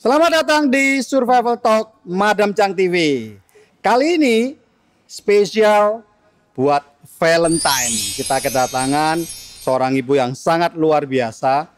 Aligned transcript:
Selamat 0.00 0.32
datang 0.32 0.64
di 0.64 1.04
Survival 1.04 1.60
Talk 1.60 2.00
Madam 2.08 2.56
Chang 2.56 2.72
TV. 2.72 3.36
Kali 3.84 4.16
ini 4.16 4.56
spesial 5.04 6.00
buat 6.56 6.80
Valentine. 7.20 8.16
Kita 8.16 8.40
kedatangan 8.40 9.20
seorang 9.60 9.92
ibu 10.00 10.16
yang 10.16 10.32
sangat 10.32 10.72
luar 10.72 11.04
biasa, 11.04 11.68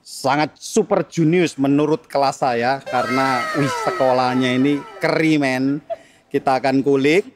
sangat 0.00 0.56
super 0.56 1.04
junius 1.12 1.60
menurut 1.60 2.08
kelas 2.08 2.40
saya 2.40 2.80
karena 2.80 3.44
wih 3.60 3.74
sekolahnya 3.84 4.56
ini 4.56 4.80
kerimen. 4.96 5.84
Kita 6.32 6.64
akan 6.64 6.80
kulik 6.80 7.28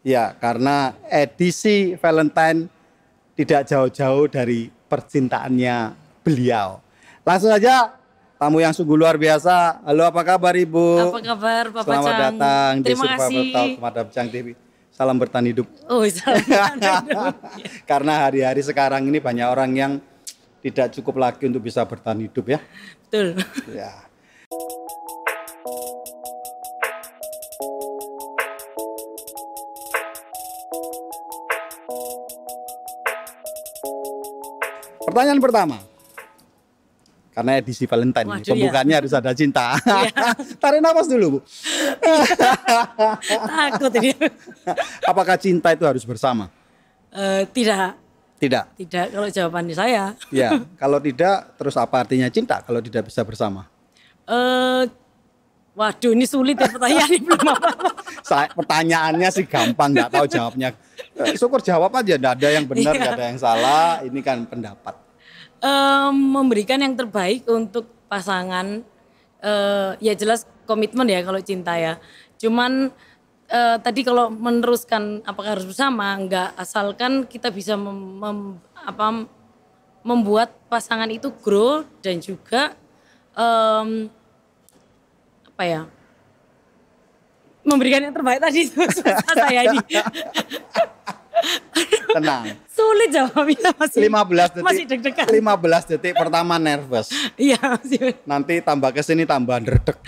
ya 0.00 0.32
karena 0.40 0.96
edisi 1.04 2.00
Valentine 2.00 2.64
tidak 3.36 3.68
jauh-jauh 3.68 4.24
dari 4.32 4.72
percintaannya 4.72 5.92
beliau. 6.24 6.80
Langsung 7.28 7.52
saja 7.52 8.05
tamu 8.36 8.60
yang 8.60 8.72
sungguh 8.76 8.96
luar 8.96 9.16
biasa. 9.16 9.80
Halo, 9.82 10.04
apa 10.04 10.20
kabar 10.20 10.52
Ibu? 10.52 10.86
Apa 11.10 11.20
kabar 11.24 11.64
Bapak 11.72 11.88
Selamat 11.88 12.12
Cang? 12.12 12.20
datang 12.20 12.72
di 12.76 12.84
Terima 12.84 13.04
Survival 13.04 13.24
kasih. 13.24 13.46
Talk 13.52 13.70
Madam 13.80 14.06
Chang 14.12 14.28
TV. 14.28 14.46
Salam 14.96 15.16
bertahan 15.20 15.46
hidup. 15.52 15.66
Oh, 15.92 16.04
salam. 16.08 16.40
Karena 17.90 18.28
hari-hari 18.28 18.64
sekarang 18.64 19.04
ini 19.08 19.20
banyak 19.20 19.44
orang 19.48 19.70
yang 19.76 19.92
tidak 20.64 20.92
cukup 20.96 21.20
lagi 21.20 21.44
untuk 21.48 21.64
bisa 21.64 21.84
bertahan 21.84 22.20
hidup 22.20 22.44
ya. 22.48 22.60
Betul. 23.08 23.40
Ya. 23.72 23.92
Pertanyaan 35.04 35.40
pertama. 35.40 35.95
Karena 37.36 37.60
edisi 37.60 37.84
Valentine, 37.84 38.24
Waduh, 38.24 38.48
pembukaannya 38.48 38.96
harus 38.96 39.12
ada 39.12 39.36
cinta. 39.36 39.76
Iya. 39.76 40.32
Tarik 40.64 40.80
nafas 40.80 41.04
dulu, 41.04 41.36
Bu. 41.36 41.38
Takut 43.44 43.92
ini. 44.00 44.16
Apakah 45.10 45.36
cinta 45.36 45.68
itu 45.76 45.84
harus 45.84 46.00
bersama? 46.02 46.48
Eh, 47.12 47.44
tidak, 47.52 47.96
Tidak. 48.36 48.64
tidak 48.76 49.06
kalau 49.12 49.28
jawaban 49.28 49.68
saya. 49.72 50.12
Ya, 50.28 50.52
kalau 50.76 50.96
tidak, 50.96 51.56
terus 51.56 51.76
apa 51.76 52.04
artinya 52.04 52.28
cinta 52.28 52.60
kalau 52.60 52.80
tidak 52.80 53.08
bisa 53.08 53.20
bersama? 53.20 53.64
Eh, 54.28 54.82
waduh, 55.72 56.12
ini 56.12 56.24
sulit 56.24 56.56
ya 56.56 56.68
pertanyaan 56.68 57.08
ini 57.12 57.20
belum 57.20 57.46
apa. 57.52 57.68
Saya, 58.20 58.48
pertanyaannya 58.52 59.28
sih 59.28 59.44
gampang, 59.44 59.92
nggak 59.92 60.08
tahu 60.08 60.24
jawabnya. 60.26 60.72
Eh, 61.16 61.36
Syukur 61.36 61.60
jawab 61.60 61.92
aja, 61.92 62.16
nggak 62.16 62.34
ada 62.36 62.48
yang 62.48 62.64
benar, 62.64 62.92
Iya. 62.92 63.00
nggak 63.00 63.16
ada 63.16 63.26
yang 63.28 63.40
salah. 63.40 63.88
Ini 64.04 64.20
kan 64.20 64.44
pendapat. 64.44 65.05
Eh, 65.66 66.10
memberikan 66.14 66.78
yang 66.78 66.94
terbaik 66.94 67.42
untuk 67.50 67.90
pasangan. 68.06 68.86
Eh, 69.42 69.90
ya 69.98 70.14
jelas 70.14 70.46
komitmen 70.62 71.10
ya 71.10 71.26
kalau 71.26 71.42
cinta 71.42 71.74
ya. 71.74 71.98
Cuman 72.38 72.94
eh, 73.50 73.76
tadi 73.82 74.06
kalau 74.06 74.30
meneruskan 74.30 75.26
apakah 75.26 75.58
harus 75.58 75.66
bersama, 75.66 76.14
enggak 76.14 76.54
asalkan 76.54 77.26
kita 77.26 77.50
bisa 77.50 77.74
mem- 77.74 78.14
mem- 78.22 78.58
apa, 78.78 79.26
membuat 80.06 80.54
pasangan 80.70 81.10
itu 81.10 81.34
grow 81.42 81.82
dan 81.98 82.22
juga 82.22 82.78
em, 83.34 84.06
apa 85.50 85.64
ya 85.66 85.82
memberikan 87.66 88.06
yang 88.06 88.14
terbaik 88.14 88.38
tadi 88.38 88.70
saya 89.34 89.66
Tenang. 92.14 92.65
Sulit 92.86 93.10
jawabnya 93.10 93.70
masih 93.74 94.00
15 94.06 94.54
detik. 94.54 94.62
masih 94.62 94.84
deg-degan 94.86 95.26
15 95.26 95.90
detik 95.90 96.14
pertama 96.14 96.54
nervous. 96.62 97.10
iya 97.50 97.58
masih 97.58 98.14
Nanti 98.22 98.62
tambah 98.62 98.94
ke 98.94 99.02
sini 99.02 99.26
tambah 99.26 99.58
ndredeg. 99.58 99.98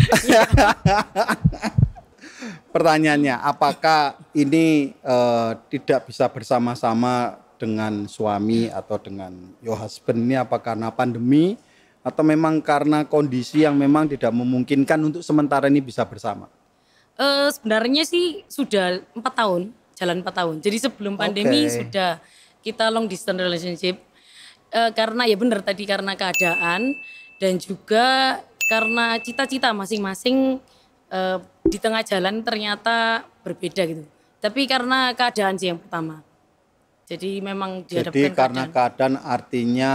Pertanyaannya, 2.74 3.34
apakah 3.42 4.14
ini 4.36 4.94
eh, 4.94 5.50
tidak 5.72 6.06
bisa 6.06 6.30
bersama-sama 6.30 7.40
dengan 7.58 8.06
suami 8.06 8.70
atau 8.70 9.00
dengan 9.02 9.34
your 9.58 9.74
husband 9.74 10.22
ini 10.22 10.38
apa 10.38 10.62
karena 10.62 10.94
pandemi 10.94 11.58
atau 12.06 12.22
memang 12.22 12.62
karena 12.62 13.02
kondisi 13.02 13.66
yang 13.66 13.74
memang 13.74 14.06
tidak 14.06 14.30
memungkinkan 14.30 15.00
untuk 15.02 15.26
sementara 15.26 15.66
ini 15.66 15.82
bisa 15.82 16.06
bersama? 16.06 16.46
Eh, 17.18 17.50
sebenarnya 17.50 18.06
sih 18.06 18.46
sudah 18.46 19.02
empat 19.10 19.34
tahun 19.34 19.74
jalan 19.98 20.22
empat 20.22 20.34
tahun 20.38 20.56
jadi 20.62 20.86
sebelum 20.86 21.18
pandemi 21.18 21.66
Oke. 21.66 21.82
sudah 21.82 22.22
kita 22.60 22.90
long 22.90 23.06
distance 23.06 23.38
relationship 23.38 24.08
Eh, 24.68 24.92
karena 24.92 25.24
ya 25.24 25.32
benar 25.32 25.64
tadi 25.64 25.88
karena 25.88 26.12
keadaan 26.12 26.92
dan 27.40 27.56
juga 27.56 28.36
karena 28.68 29.16
cita-cita 29.16 29.72
masing-masing 29.72 30.60
eh, 31.08 31.38
di 31.64 31.80
tengah 31.80 32.04
jalan 32.04 32.44
ternyata 32.44 33.24
berbeda 33.40 33.88
gitu 33.88 34.04
tapi 34.44 34.68
karena 34.68 35.16
keadaan 35.16 35.56
sih 35.56 35.72
yang 35.72 35.80
pertama 35.80 36.20
jadi 37.08 37.40
memang 37.40 37.88
dihadapkan 37.88 38.12
Jadi 38.12 38.36
karena 38.36 38.62
keadaan. 38.68 38.76
keadaan 38.76 39.14
artinya 39.24 39.92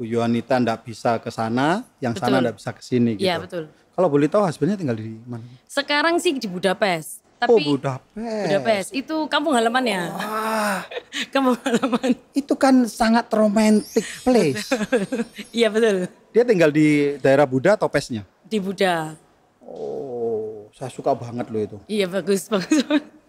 Bu 0.00 0.08
Yuanita 0.08 0.56
tidak 0.56 0.88
bisa 0.88 1.20
ke 1.20 1.28
sana, 1.28 1.84
yang 2.00 2.16
sana 2.16 2.40
Betul. 2.40 2.42
tidak 2.48 2.54
bisa 2.56 2.70
ke 2.72 2.82
sini 2.82 3.10
gitu. 3.20 3.28
Iya 3.28 3.36
betul 3.44 3.68
Kalau 3.92 4.08
boleh 4.08 4.24
tahu 4.24 4.40
husbandnya 4.48 4.80
tinggal 4.80 4.96
di 4.96 5.20
mana? 5.28 5.44
sekarang 5.68 6.16
sih 6.16 6.32
di 6.32 6.48
Budapest 6.48 7.20
oh 7.44 7.48
tapi 7.52 7.62
Budapest. 7.66 8.44
Budapest 8.44 8.88
itu 8.92 9.16
kampung 9.26 9.52
halamannya 9.52 10.00
Wah, 10.10 10.80
kampung 11.34 11.58
halaman 11.58 12.12
itu 12.32 12.54
kan 12.54 12.86
sangat 12.86 13.26
romantic 13.28 14.04
place. 14.22 14.70
iya 15.52 15.66
betul 15.66 16.06
Dia 16.30 16.42
tinggal 16.42 16.70
di 16.70 17.18
daerah 17.18 17.44
Buddha 17.44 17.74
atau 17.74 17.86
Pesnya? 17.86 18.22
di 18.42 18.56
Buddha 18.56 19.16
Oh, 19.62 20.68
saya 20.70 20.88
suka 20.88 21.12
banget 21.12 21.48
loh 21.48 21.60
itu. 21.60 21.78
iya 21.86 22.04
bagus 22.04 22.44
bagus 22.52 22.84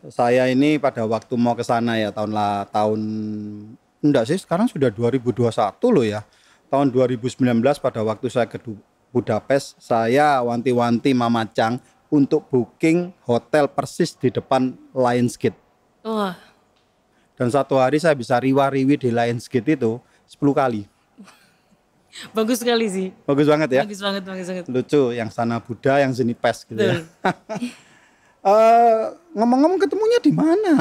Saya 0.05 0.47
ini 0.47 0.75
pada 0.75 1.03
waktu 1.03 1.31
mau 1.33 1.53
ke 1.53 1.63
sana 1.63 1.95
ya 1.95 2.11
tahun 2.11 2.31
lah 2.31 2.67
tahun 2.67 2.99
enggak 3.99 4.27
sih 4.27 4.35
sekarang 4.35 4.67
sudah 4.67 4.91
2021 4.91 5.47
loh 5.87 6.03
ya. 6.03 6.27
Tahun 6.67 6.91
2019 6.91 7.39
pada 7.79 8.01
waktu 8.01 8.27
saya 8.27 8.43
ke 8.43 8.59
Budapest, 9.13 9.77
saya 9.77 10.41
wanti-wanti 10.41 11.13
Mama 11.13 11.45
Chang 11.45 11.77
untuk 12.13 12.45
booking 12.45 13.09
hotel 13.25 13.65
persis 13.65 14.13
di 14.13 14.29
depan 14.29 14.77
Lionsgate. 14.91 15.57
wah 16.01 16.37
Dan 17.33 17.49
satu 17.49 17.75
hari 17.75 17.97
saya 17.97 18.13
bisa 18.13 18.37
riwa-riwi 18.37 18.93
di 18.95 19.09
Lionsgate 19.09 19.73
itu 19.73 19.97
10 20.29 20.37
kali. 20.53 20.85
bagus 22.37 22.61
sekali 22.61 22.85
sih 22.85 23.09
Bagus 23.23 23.49
banget 23.49 23.69
ya. 23.71 23.81
bagus 23.81 23.97
banget 23.97 24.21
bagus 24.21 24.45
banget 24.45 24.65
Lucu, 24.69 25.09
yang 25.11 25.27
sana 25.27 25.57
Buddha, 25.57 25.97
yang 25.97 26.13
sini 26.13 26.31
Pes 26.31 26.61
gitu 26.63 26.77
ya. 26.77 27.01
Betul. 27.01 27.09
Eh, 28.43 29.03
ngomong-ngomong 29.31 29.79
ketemunya 29.79 30.19
di 30.19 30.27
mana? 30.29 30.75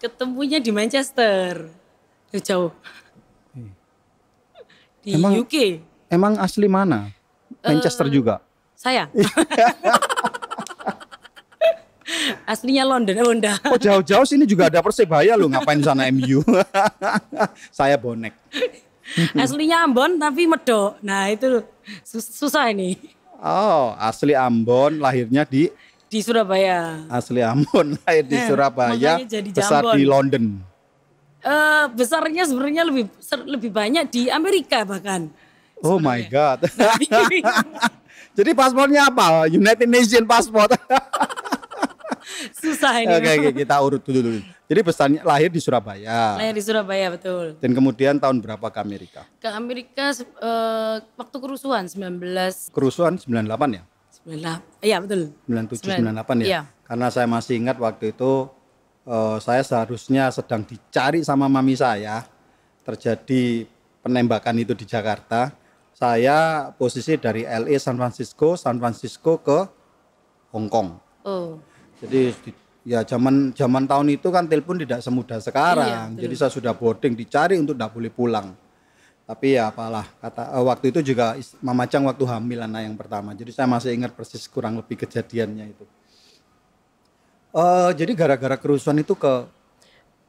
ketemunya 0.00 0.56
di 0.56 0.72
Manchester 0.72 1.68
Tuh, 2.26 2.40
jauh 2.40 2.72
di 4.98 5.12
Emang- 5.12 5.36
UK 5.36 5.84
Emang 6.08 6.40
asli 6.40 6.64
mana? 6.66 7.12
Manchester 7.60 8.08
juga. 8.08 8.40
saya 8.72 9.12
aslinya 12.62 12.86
London 12.86 13.14
oh 13.18 13.34
enggak 13.34 13.58
Oh 13.66 13.74
jauh-jauh 13.76 14.22
sini 14.22 14.46
juga 14.46 14.70
ada 14.70 14.78
Persebaya 14.78 15.34
loh 15.34 15.50
ngapain 15.50 15.74
di 15.74 15.82
sana 15.82 16.06
MU. 16.08 16.46
Saya 17.74 17.98
bonek. 17.98 18.30
aslinya 19.34 19.82
Ambon 19.82 20.14
tapi 20.14 20.46
medok 20.46 20.94
nah 21.02 21.26
itu 21.26 21.66
sus- 22.00 22.30
susah 22.32 22.70
ini 22.70 22.96
Oh 23.36 23.98
asli 23.98 24.30
Ambon 24.32 25.02
lahirnya 25.02 25.42
di 25.42 25.66
di 26.06 26.22
Surabaya 26.22 27.02
asli 27.10 27.42
Ambon 27.42 27.92
lahir 27.98 28.22
di 28.22 28.38
Eh, 28.38 28.46
Surabaya 28.46 29.18
jadi 29.18 29.50
besar 29.50 29.82
di 29.92 30.06
London. 30.06 30.62
Eh 31.42 31.84
besarnya 31.90 32.46
sebenarnya 32.46 32.86
lebih 32.86 33.10
lebih 33.44 33.74
banyak 33.74 34.06
di 34.06 34.30
Amerika 34.30 34.86
bahkan 34.86 35.26
Oh 35.82 35.98
my 35.98 36.22
god. 36.24 36.62
Jadi 38.38 38.54
paspornya 38.54 39.10
apa? 39.10 39.44
United 39.44 39.84
Nation 39.84 40.22
passport. 40.24 40.72
Susah 42.52 42.92
ini 42.98 43.12
Oke, 43.12 43.30
oke, 43.36 43.50
kita 43.56 43.74
urut 43.76 44.00
dulu. 44.00 44.38
Jadi 44.64 44.80
besarnya 44.80 45.20
lahir 45.22 45.48
di 45.48 45.58
Surabaya. 45.58 46.34
lahir 46.34 46.52
di 46.52 46.60
Surabaya 46.60 47.06
betul 47.10 47.54
Dan 47.56 47.70
kemudian 47.72 48.16
tahun 48.16 48.38
berapa 48.38 48.66
ke 48.66 48.78
Amerika? 48.78 49.22
ke 49.36 49.48
Amerika 49.48 50.10
eh, 50.16 50.96
waktu 51.12 51.36
kerusuhan 51.36 51.84
1998 51.84 52.70
Kerusuhan 52.70 53.14
98 53.16 53.44
ya? 53.72 53.82
iya 54.78 54.96
betul 54.96 55.34
97 55.44 55.76
Sembilan- 55.76 56.14
98 56.14 56.40
ya. 56.40 56.46
iya. 56.46 56.60
Karena 56.82 57.08
saya 57.08 57.26
masih 57.26 57.58
ingat 57.58 57.76
waktu 57.76 58.10
itu 58.10 58.46
eh, 59.04 59.36
saya 59.38 59.60
seharusnya 59.60 60.30
sedang 60.30 60.62
dicari 60.62 61.20
sama 61.20 61.46
mami 61.46 61.74
saya. 61.74 62.22
Terjadi 62.82 63.62
penembakan 64.00 64.58
itu 64.58 64.74
di 64.74 64.82
Jakarta. 64.82 65.54
Saya 65.92 66.66
posisi 66.72 67.14
dari 67.14 67.42
LA 67.42 67.78
San 67.78 67.94
Francisco, 67.94 68.58
San 68.58 68.74
Francisco 68.76 69.38
ke 69.38 69.58
Hong 70.50 70.66
Kong. 70.66 70.98
oh 71.22 71.62
Jadi 72.02 72.20
di- 72.42 72.56
ya 72.82 73.06
zaman 73.06 73.54
zaman 73.54 73.86
tahun 73.86 74.10
itu 74.10 74.26
kan 74.28 74.44
telepon 74.44 74.74
tidak 74.76 75.00
semudah 75.00 75.38
sekarang. 75.38 76.18
Iya. 76.18 76.26
Jadi 76.26 76.34
saya 76.34 76.50
sudah 76.50 76.74
boarding 76.74 77.14
dicari 77.14 77.54
untuk 77.56 77.78
tidak 77.78 77.94
boleh 77.94 78.10
pulang. 78.10 78.48
Tapi 79.22 79.54
ya 79.54 79.70
apalah 79.70 80.02
kata 80.18 80.50
eh, 80.50 80.64
waktu 80.66 80.90
itu 80.90 81.14
juga 81.14 81.38
is- 81.38 81.54
Mama 81.62 81.86
Chang 81.86 82.02
waktu 82.04 82.26
hamil 82.26 82.58
anak 82.60 82.82
yang 82.84 82.96
pertama. 82.98 83.30
Jadi 83.32 83.54
saya 83.54 83.70
masih 83.70 83.94
ingat 83.94 84.10
persis 84.12 84.44
kurang 84.46 84.76
lebih 84.76 84.98
kejadiannya 84.98 85.70
itu. 85.70 85.84
Eh 87.52 87.90
jadi 87.94 88.12
gara-gara 88.12 88.56
kerusuhan 88.56 88.98
itu 88.98 89.14
ke 89.14 89.46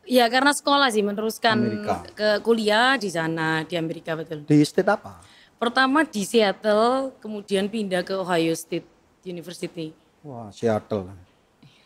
Ya 0.03 0.27
karena 0.27 0.51
sekolah 0.51 0.91
sih 0.91 0.99
meneruskan 0.99 1.55
Amerika. 1.55 2.03
ke 2.11 2.29
kuliah 2.43 2.99
di 2.99 3.07
sana 3.07 3.63
di 3.63 3.79
Amerika 3.79 4.19
betul. 4.19 4.43
di 4.43 4.59
state 4.59 4.91
apa? 4.91 5.23
Pertama 5.55 6.03
di 6.03 6.27
Seattle, 6.27 7.15
kemudian 7.23 7.71
pindah 7.71 8.03
ke 8.03 8.11
Ohio 8.11 8.51
State 8.51 8.83
University. 9.23 9.95
Wah, 10.19 10.51
Seattle. 10.51 11.07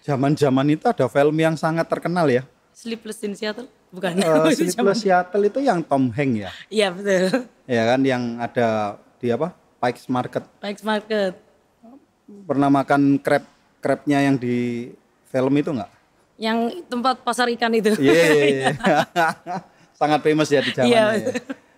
Zaman-zaman 0.07 0.71
itu 0.71 0.88
ada 0.88 1.12
film 1.12 1.36
yang 1.36 1.59
sangat 1.59 1.83
terkenal 1.92 2.24
ya. 2.31 2.48
Sleepless 2.71 3.19
in 3.27 3.36
Seattle? 3.36 3.68
Bukan. 3.92 4.15
Zaman- 4.24 4.56
Sleepless 4.56 5.04
Seattle 5.04 5.44
itu 5.44 5.59
yang 5.59 5.83
Tom 5.83 6.07
Hanks 6.15 6.48
ya. 6.48 6.50
Iya 6.71 6.88
betul. 6.95 7.44
Ya 7.68 7.83
kan 7.83 8.00
yang 8.07 8.24
ada 8.39 8.95
di 9.19 9.27
apa? 9.36 9.51
Pikes 9.83 10.07
Market. 10.07 10.48
Pikes 10.63 10.83
Market. 10.88 11.36
Pernah 12.48 12.71
makan 12.71 13.19
crab 13.19 13.44
crabnya 13.83 14.24
yang 14.24 14.39
di 14.39 14.88
film 15.27 15.51
itu 15.59 15.75
enggak? 15.75 15.92
Yang 16.39 16.88
tempat 16.88 17.19
pasar 17.27 17.51
ikan 17.51 17.75
itu. 17.75 17.92
Iya. 18.00 18.13
iya, 18.15 18.45
iya. 18.48 18.68
Sangat 20.00 20.24
famous 20.24 20.48
ya 20.48 20.63
di 20.63 20.71
zamannya. 20.71 20.95
Iya, 20.95 21.06
ya. 21.19 21.31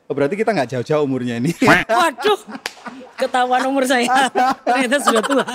Oh, 0.10 0.14
berarti 0.18 0.38
kita 0.38 0.54
nggak 0.54 0.70
jauh-jauh 0.74 1.06
umurnya 1.06 1.38
ini. 1.42 1.54
Waduh. 1.66 2.40
Ketahuan 3.14 3.62
umur 3.66 3.86
saya. 3.90 4.06
Ternyata 4.66 4.98
sudah 5.02 5.22
tua. 5.26 5.46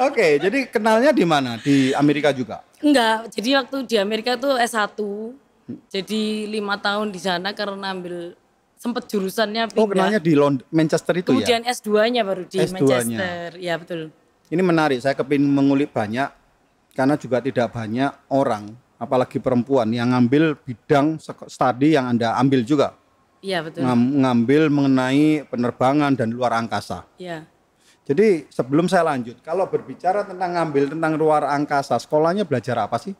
Oke, 0.00 0.38
jadi 0.38 0.58
kenalnya 0.66 1.10
di 1.10 1.22
mana? 1.22 1.56
Di 1.56 1.94
Amerika 1.94 2.30
juga. 2.30 2.62
Enggak, 2.78 3.30
jadi 3.30 3.62
waktu 3.62 3.76
di 3.86 3.96
Amerika 3.96 4.34
tuh 4.34 4.56
S1. 4.56 4.98
Jadi 5.88 6.44
lima 6.46 6.76
tahun 6.76 7.08
di 7.08 7.16
sana 7.16 7.56
karena 7.56 7.90
ambil 7.90 8.36
sempat 8.76 9.08
jurusannya 9.08 9.72
pindah. 9.72 9.80
Oh, 9.80 9.88
kenalnya 9.88 10.20
di 10.20 10.36
Lond 10.36 10.60
Manchester 10.68 11.16
itu 11.16 11.32
ya. 11.32 11.40
Kemudian 11.40 11.60
S2-nya 11.64 12.20
baru 12.20 12.42
di 12.44 12.56
S2-nya. 12.60 12.76
Manchester. 12.76 13.48
Ya 13.56 13.74
betul. 13.80 14.00
Ini 14.52 14.60
menarik, 14.60 15.00
saya 15.00 15.16
kepingin 15.16 15.48
mengulik 15.48 15.88
banyak 15.88 16.28
karena 16.92 17.16
juga 17.16 17.40
tidak 17.40 17.72
banyak 17.72 18.12
orang, 18.28 18.76
apalagi 19.00 19.40
perempuan 19.40 19.88
yang 19.88 20.12
ngambil 20.12 20.52
bidang 20.60 21.16
studi 21.48 21.96
yang 21.96 22.12
Anda 22.12 22.36
ambil 22.36 22.60
juga. 22.60 22.92
Iya 23.40 23.64
betul. 23.64 23.88
Ngam- 23.88 24.20
ngambil 24.20 24.62
mengenai 24.68 25.48
penerbangan 25.48 26.12
dan 26.12 26.28
luar 26.28 26.52
angkasa. 26.56 27.08
Iya. 27.16 27.48
Jadi 28.04 28.44
sebelum 28.52 28.84
saya 28.84 29.08
lanjut, 29.08 29.40
kalau 29.40 29.64
berbicara 29.64 30.28
tentang 30.28 30.52
ngambil 30.52 30.92
tentang 30.92 31.12
luar 31.16 31.48
angkasa, 31.48 31.96
sekolahnya 31.96 32.44
belajar 32.44 32.76
apa 32.84 33.00
sih? 33.00 33.16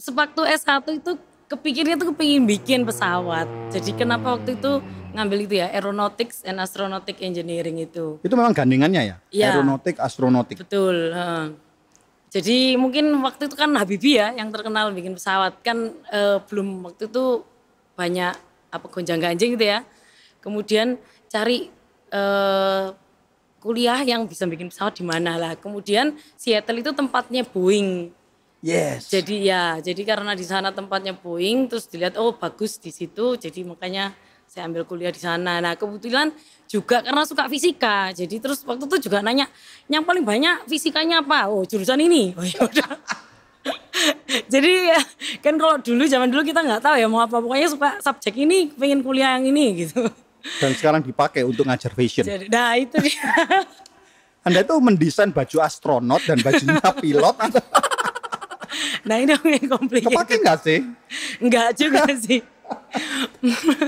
Sewaktu 0.00 0.48
S1 0.48 0.80
itu 0.96 1.12
kepikirnya 1.44 2.00
tuh 2.00 2.16
kepingin 2.16 2.48
bikin 2.48 2.88
pesawat. 2.88 3.44
Jadi 3.68 3.92
kenapa 3.92 4.40
waktu 4.40 4.56
itu 4.56 4.80
ngambil 5.12 5.38
itu 5.44 5.54
ya 5.60 5.68
Aeronautics 5.76 6.40
and 6.48 6.56
Astronautic 6.56 7.20
Engineering 7.20 7.84
itu. 7.84 8.16
Itu 8.24 8.32
memang 8.32 8.56
gandingannya 8.56 9.02
ya? 9.12 9.16
Iya. 9.28 9.46
Aeronautik, 9.52 10.00
astronautik. 10.00 10.56
Betul. 10.64 11.12
heeh. 11.12 11.46
Jadi 12.30 12.78
mungkin 12.78 13.10
waktu 13.26 13.50
itu 13.50 13.58
kan 13.58 13.74
Habibie 13.74 14.22
ya 14.22 14.30
yang 14.32 14.54
terkenal 14.54 14.94
bikin 14.94 15.18
pesawat 15.18 15.60
kan 15.66 15.90
eh, 16.08 16.38
belum 16.48 16.86
waktu 16.86 17.10
itu 17.10 17.42
banyak 17.98 18.34
apa 18.70 18.86
gonjang 18.88 19.20
ganjing 19.20 19.58
gitu 19.58 19.66
ya. 19.66 19.84
Kemudian 20.40 20.96
cari 21.26 21.68
eh, 22.08 22.86
kuliah 23.60 24.00
yang 24.00 24.24
bisa 24.24 24.48
bikin 24.48 24.72
pesawat 24.72 24.96
di 24.96 25.04
mana 25.04 25.36
lah. 25.36 25.52
Kemudian 25.54 26.16
Seattle 26.34 26.80
itu 26.80 26.90
tempatnya 26.96 27.44
Boeing. 27.44 28.10
Yes. 28.60 29.08
Jadi 29.08 29.48
ya, 29.48 29.80
jadi 29.80 30.04
karena 30.04 30.36
di 30.36 30.44
sana 30.44 30.72
tempatnya 30.72 31.16
Boeing, 31.16 31.68
terus 31.68 31.88
dilihat 31.88 32.16
oh 32.20 32.36
bagus 32.36 32.76
di 32.76 32.92
situ, 32.92 33.36
jadi 33.36 33.64
makanya 33.64 34.12
saya 34.44 34.68
ambil 34.68 34.84
kuliah 34.84 35.08
di 35.08 35.20
sana. 35.20 35.64
Nah 35.64 35.72
kebetulan 35.76 36.28
juga 36.68 37.00
karena 37.00 37.24
suka 37.24 37.48
fisika, 37.48 38.12
jadi 38.12 38.36
terus 38.36 38.60
waktu 38.68 38.84
itu 38.84 39.08
juga 39.08 39.24
nanya, 39.24 39.48
yang 39.88 40.04
paling 40.04 40.24
banyak 40.24 40.68
fisikanya 40.68 41.24
apa? 41.24 41.48
Oh 41.48 41.64
jurusan 41.64 42.00
ini. 42.04 42.36
Oh 42.36 42.44
ya 42.44 42.68
jadi 44.52 44.96
ya, 44.96 45.00
kan 45.44 45.56
kalau 45.60 45.76
dulu 45.80 46.08
zaman 46.08 46.32
dulu 46.32 46.40
kita 46.44 46.64
nggak 46.64 46.80
tahu 46.80 46.96
ya 46.96 47.08
mau 47.08 47.24
apa, 47.24 47.40
pokoknya 47.40 47.68
suka 47.68 47.96
subjek 48.00 48.44
ini, 48.44 48.72
pengen 48.76 49.00
kuliah 49.00 49.36
yang 49.36 49.48
ini 49.48 49.84
gitu. 49.84 50.04
Dan 50.60 50.72
sekarang 50.76 51.00
dipakai 51.04 51.44
untuk 51.44 51.68
ngajar 51.68 51.92
fashion. 51.92 52.24
Jadi, 52.24 52.46
nah 52.48 52.76
itu 52.76 52.96
dia. 53.00 53.20
Anda 54.46 54.64
itu 54.64 54.72
mendesain 54.80 55.28
baju 55.28 55.56
astronot 55.60 56.24
dan 56.24 56.40
bajunya 56.40 56.80
pilot 57.02 57.36
atau 57.36 57.60
nah 59.00 59.16
ini 59.16 59.32
yang 59.32 59.66
complicated. 59.66 60.12
kepake 60.12 60.34
nggak 60.44 60.58
sih? 60.60 60.78
Enggak 61.40 61.68
juga 61.76 62.04
sih. 62.24 62.40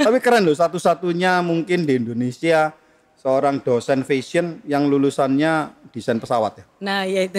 Tapi 0.03 0.19
keren 0.19 0.43
loh, 0.43 0.57
satu-satunya 0.57 1.39
mungkin 1.45 1.87
di 1.87 2.03
Indonesia 2.03 2.75
seorang 3.15 3.63
dosen 3.63 4.03
fashion 4.03 4.59
yang 4.67 4.91
lulusannya 4.91 5.71
desain 5.95 6.19
pesawat 6.19 6.59
ya. 6.59 6.65
Nah, 6.83 7.07
ya 7.07 7.23
itu. 7.31 7.39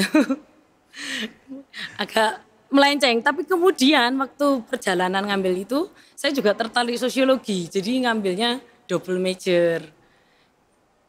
Agak 2.00 2.40
melenceng, 2.72 3.20
tapi 3.20 3.44
kemudian 3.44 4.16
waktu 4.16 4.64
perjalanan 4.72 5.28
ngambil 5.28 5.68
itu, 5.68 5.80
saya 6.16 6.32
juga 6.32 6.56
tertarik 6.56 6.96
sosiologi. 6.96 7.68
Jadi 7.68 8.08
ngambilnya 8.08 8.64
double 8.88 9.20
major. 9.20 9.84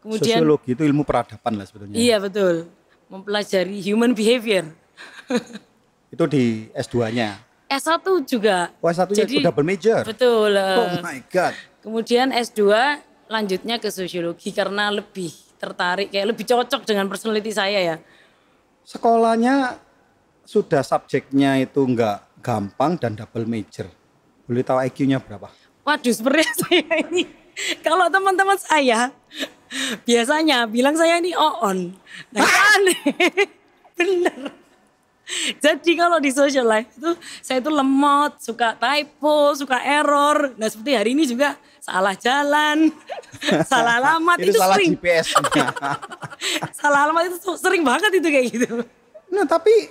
Kemudian 0.05 0.37
Sosiologi 0.37 0.77
itu 0.77 0.83
ilmu 0.85 1.03
peradaban 1.03 1.57
lah 1.57 1.65
sebetulnya. 1.65 1.97
iya 1.97 2.21
betul, 2.21 2.69
mempelajari 3.09 3.81
human 3.81 4.13
behavior. 4.13 4.69
Itu 6.15 6.31
di 6.31 6.71
S2-nya. 6.71 7.43
S1 7.67 8.07
juga. 8.23 8.71
Wah, 8.79 8.95
satunya 8.95 9.27
itu 9.27 9.43
double 9.43 9.67
major. 9.67 10.07
Betul. 10.07 10.55
Oh 10.55 11.03
my 11.03 11.19
god. 11.27 11.51
Kemudian 11.83 12.31
S2 12.31 12.71
lanjutnya 13.27 13.83
ke 13.83 13.91
sosiologi 13.91 14.55
karena 14.55 14.95
lebih 14.95 15.35
tertarik 15.59 16.15
kayak 16.15 16.37
lebih 16.37 16.45
cocok 16.47 16.87
dengan 16.87 17.11
personality 17.11 17.51
saya 17.51 17.81
ya. 17.83 17.97
Sekolahnya 18.87 19.81
sudah 20.45 20.85
subjeknya 20.85 21.59
itu 21.67 21.83
enggak 21.83 22.23
gampang 22.45 22.95
dan 23.01 23.17
double 23.19 23.49
major. 23.49 23.89
Boleh 24.45 24.63
tahu 24.63 24.79
IQ-nya 24.85 25.19
berapa? 25.19 25.49
Waduh, 25.83 26.15
sebenarnya 26.15 26.53
saya 26.63 26.95
ini 27.11 27.25
kalau 27.87 28.07
teman-teman 28.11 28.59
saya 28.59 29.11
biasanya 30.07 30.67
bilang 30.71 30.95
saya 30.95 31.19
ini 31.19 31.35
on. 31.35 31.95
Nah, 32.31 32.47
aneh. 32.47 33.01
Bener. 33.99 34.65
Jadi 35.57 35.97
kalau 35.97 36.21
di 36.21 36.29
social 36.29 36.69
life 36.69 36.93
itu 37.01 37.17
saya 37.41 37.65
itu 37.65 37.73
lemot, 37.73 38.37
suka 38.45 38.77
typo, 38.77 39.57
suka 39.57 39.81
error. 39.81 40.53
Nah 40.61 40.69
seperti 40.69 40.93
hari 40.93 41.11
ini 41.17 41.25
juga 41.25 41.57
salah 41.81 42.13
jalan, 42.13 42.93
salah 43.71 44.01
alamat 44.01 44.37
itu, 44.45 44.53
itu, 44.53 44.61
salah 44.61 44.77
sering. 44.77 44.93
GPS-nya. 44.97 45.67
Salah 46.85 47.09
alamat 47.09 47.33
itu 47.33 47.57
sering 47.57 47.81
banget 47.81 48.21
itu 48.21 48.29
kayak 48.29 48.47
gitu. 48.53 48.69
nah, 49.33 49.49
tapi 49.49 49.89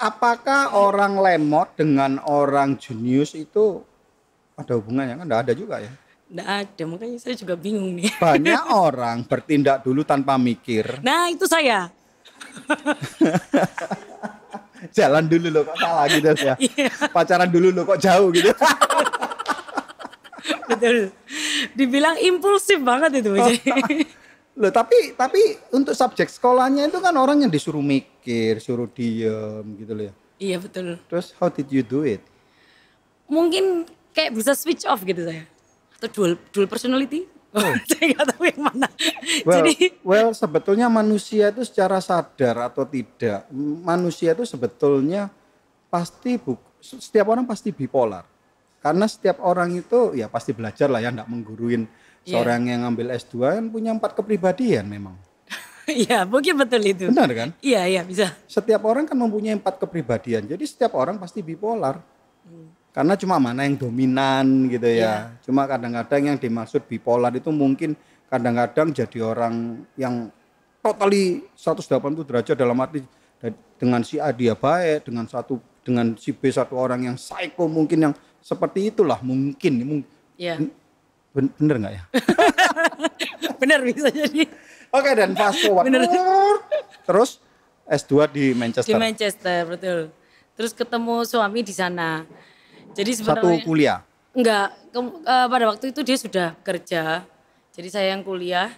apakah 0.00 0.72
orang 0.72 1.20
lemot 1.20 1.76
dengan 1.76 2.16
orang 2.24 2.80
jenius 2.80 3.36
itu 3.36 3.84
ada 4.56 4.72
hubungannya? 4.80 5.20
Kan 5.20 5.24
enggak 5.28 5.42
ada 5.44 5.52
juga 5.52 5.76
ya. 5.84 5.92
Nggak 6.30 6.46
ada, 6.46 6.82
makanya 6.86 7.18
saya 7.18 7.34
juga 7.34 7.58
bingung 7.58 7.98
nih. 7.98 8.14
Banyak 8.22 8.62
orang 8.70 9.26
bertindak 9.26 9.82
dulu 9.82 10.06
tanpa 10.06 10.38
mikir. 10.38 11.02
Nah 11.02 11.26
itu 11.26 11.42
saya. 11.50 11.90
Jalan 14.96 15.28
dulu 15.28 15.52
loh 15.52 15.62
kok 15.66 15.76
salah 15.76 16.06
gitu 16.08 16.26
ya. 16.38 16.54
Iya. 16.70 16.88
Pacaran 17.12 17.50
dulu 17.50 17.68
loh 17.74 17.82
kok 17.84 18.00
jauh 18.00 18.30
gitu. 18.32 18.48
Betul. 20.70 21.10
Dibilang 21.74 22.16
impulsif 22.16 22.78
banget 22.80 23.20
itu. 23.20 23.34
Jadi, 23.34 24.06
Loh 24.56 24.70
tapi 24.70 25.12
tapi 25.18 25.40
untuk 25.74 25.92
subjek 25.92 26.30
sekolahnya 26.30 26.88
itu 26.88 26.98
kan 27.02 27.12
orang 27.18 27.44
yang 27.44 27.52
disuruh 27.52 27.82
mikir, 27.82 28.62
suruh 28.62 28.86
diem 28.86 29.66
gitu 29.82 29.92
loh 29.98 30.04
ya. 30.10 30.14
iya 30.40 30.56
betul. 30.56 30.96
Terus 31.10 31.34
how 31.36 31.50
did 31.52 31.68
you 31.68 31.82
do 31.84 32.06
it? 32.06 32.22
Mungkin 33.26 33.84
kayak 34.14 34.32
bisa 34.32 34.54
switch 34.56 34.86
off 34.88 35.02
gitu 35.04 35.26
saya. 35.26 35.44
Atau 36.00 36.08
dual, 36.08 36.32
dual 36.48 36.64
personality. 36.64 37.28
saya 37.90 38.04
nggak 38.14 38.26
tahu 38.32 38.42
yang 38.46 38.62
mana. 38.62 38.88
Well, 39.44 39.60
Jadi 39.60 40.00
well 40.00 40.30
sebetulnya 40.32 40.86
manusia 40.88 41.52
itu 41.52 41.66
secara 41.66 42.00
sadar 42.00 42.72
atau 42.72 42.86
tidak, 42.88 43.44
manusia 43.84 44.32
itu 44.32 44.46
sebetulnya 44.48 45.28
pasti 45.90 46.40
bu, 46.40 46.56
setiap 46.80 47.28
orang 47.28 47.44
pasti 47.44 47.74
bipolar. 47.74 48.24
Karena 48.80 49.04
setiap 49.04 49.44
orang 49.44 49.76
itu 49.76 50.16
ya 50.16 50.30
pasti 50.32 50.56
belajar 50.56 50.88
lah 50.88 51.04
ya, 51.04 51.12
enggak 51.12 51.28
mengguruin 51.28 51.84
Iya. 52.20 52.36
seorang 52.36 52.68
yang 52.68 52.80
ngambil 52.84 53.16
S2 53.16 53.34
kan 53.40 53.64
punya 53.72 53.90
empat 53.96 54.12
kepribadian 54.16 54.84
memang. 54.88 55.16
Iya 55.90 56.22
mungkin 56.22 56.54
betul 56.54 56.86
itu. 56.86 57.10
Benar 57.10 57.30
kan? 57.34 57.48
Iya 57.58 57.82
iya 57.88 58.02
bisa. 58.06 58.30
Setiap 58.46 58.86
orang 58.86 59.10
kan 59.10 59.18
mempunyai 59.18 59.58
empat 59.58 59.80
kepribadian. 59.82 60.46
Jadi 60.46 60.62
setiap 60.62 60.94
orang 60.94 61.18
pasti 61.18 61.42
bipolar. 61.42 61.98
Karena 62.90 63.14
cuma 63.14 63.38
mana 63.38 63.62
yang 63.62 63.78
dominan 63.78 64.66
gitu 64.66 64.86
ya. 64.86 65.30
Cuma 65.46 65.64
kadang-kadang 65.64 66.34
yang 66.34 66.36
dimaksud 66.36 66.82
bipolar 66.84 67.30
itu 67.30 67.48
mungkin 67.48 67.94
kadang-kadang 68.26 68.90
jadi 68.90 69.18
orang 69.22 69.54
yang 69.94 70.26
totally 70.80 71.46
180 71.54 71.86
derajat 72.26 72.56
dalam 72.58 72.74
arti 72.78 73.06
dengan 73.78 74.02
si 74.02 74.18
A 74.18 74.34
dia 74.34 74.52
baik, 74.52 75.06
dengan 75.06 75.24
satu 75.24 75.56
dengan 75.80 76.12
si 76.18 76.34
B 76.34 76.50
satu 76.50 76.76
orang 76.76 77.06
yang 77.06 77.16
psycho 77.16 77.64
mungkin 77.64 78.10
yang 78.10 78.14
seperti 78.38 78.90
itulah 78.90 79.22
mungkin. 79.22 79.72
Mung- 79.80 80.08
Iya. 80.34 80.56
Ben- 81.30 81.52
bener 81.52 81.76
nggak 81.78 81.94
ya? 81.94 82.02
Benar 83.60 83.84
bisa 83.84 84.08
jadi 84.08 84.48
Oke 84.90 85.10
dan 85.14 85.36
fast 85.36 85.62
forward. 85.62 85.86
Bener. 85.86 86.02
Terus 87.06 87.38
S2 87.86 88.12
di 88.26 88.44
Manchester. 88.50 88.90
di 88.90 88.98
Manchester 88.98 89.58
betul. 89.68 89.98
Terus 90.58 90.72
ketemu 90.74 91.22
suami 91.22 91.62
di 91.62 91.70
sana. 91.70 92.26
Jadi 92.92 93.10
Satu 93.12 93.18
sebenarnya 93.40 93.62
kuliah. 93.62 93.98
enggak 94.32 94.66
ke- 94.88 95.00
eh, 95.22 95.46
pada 95.46 95.64
waktu 95.68 95.84
itu 95.88 96.00
dia 96.02 96.16
sudah 96.16 96.48
kerja. 96.60 97.24
Jadi 97.70 97.88
saya 97.88 98.12
yang 98.12 98.22
kuliah. 98.22 98.70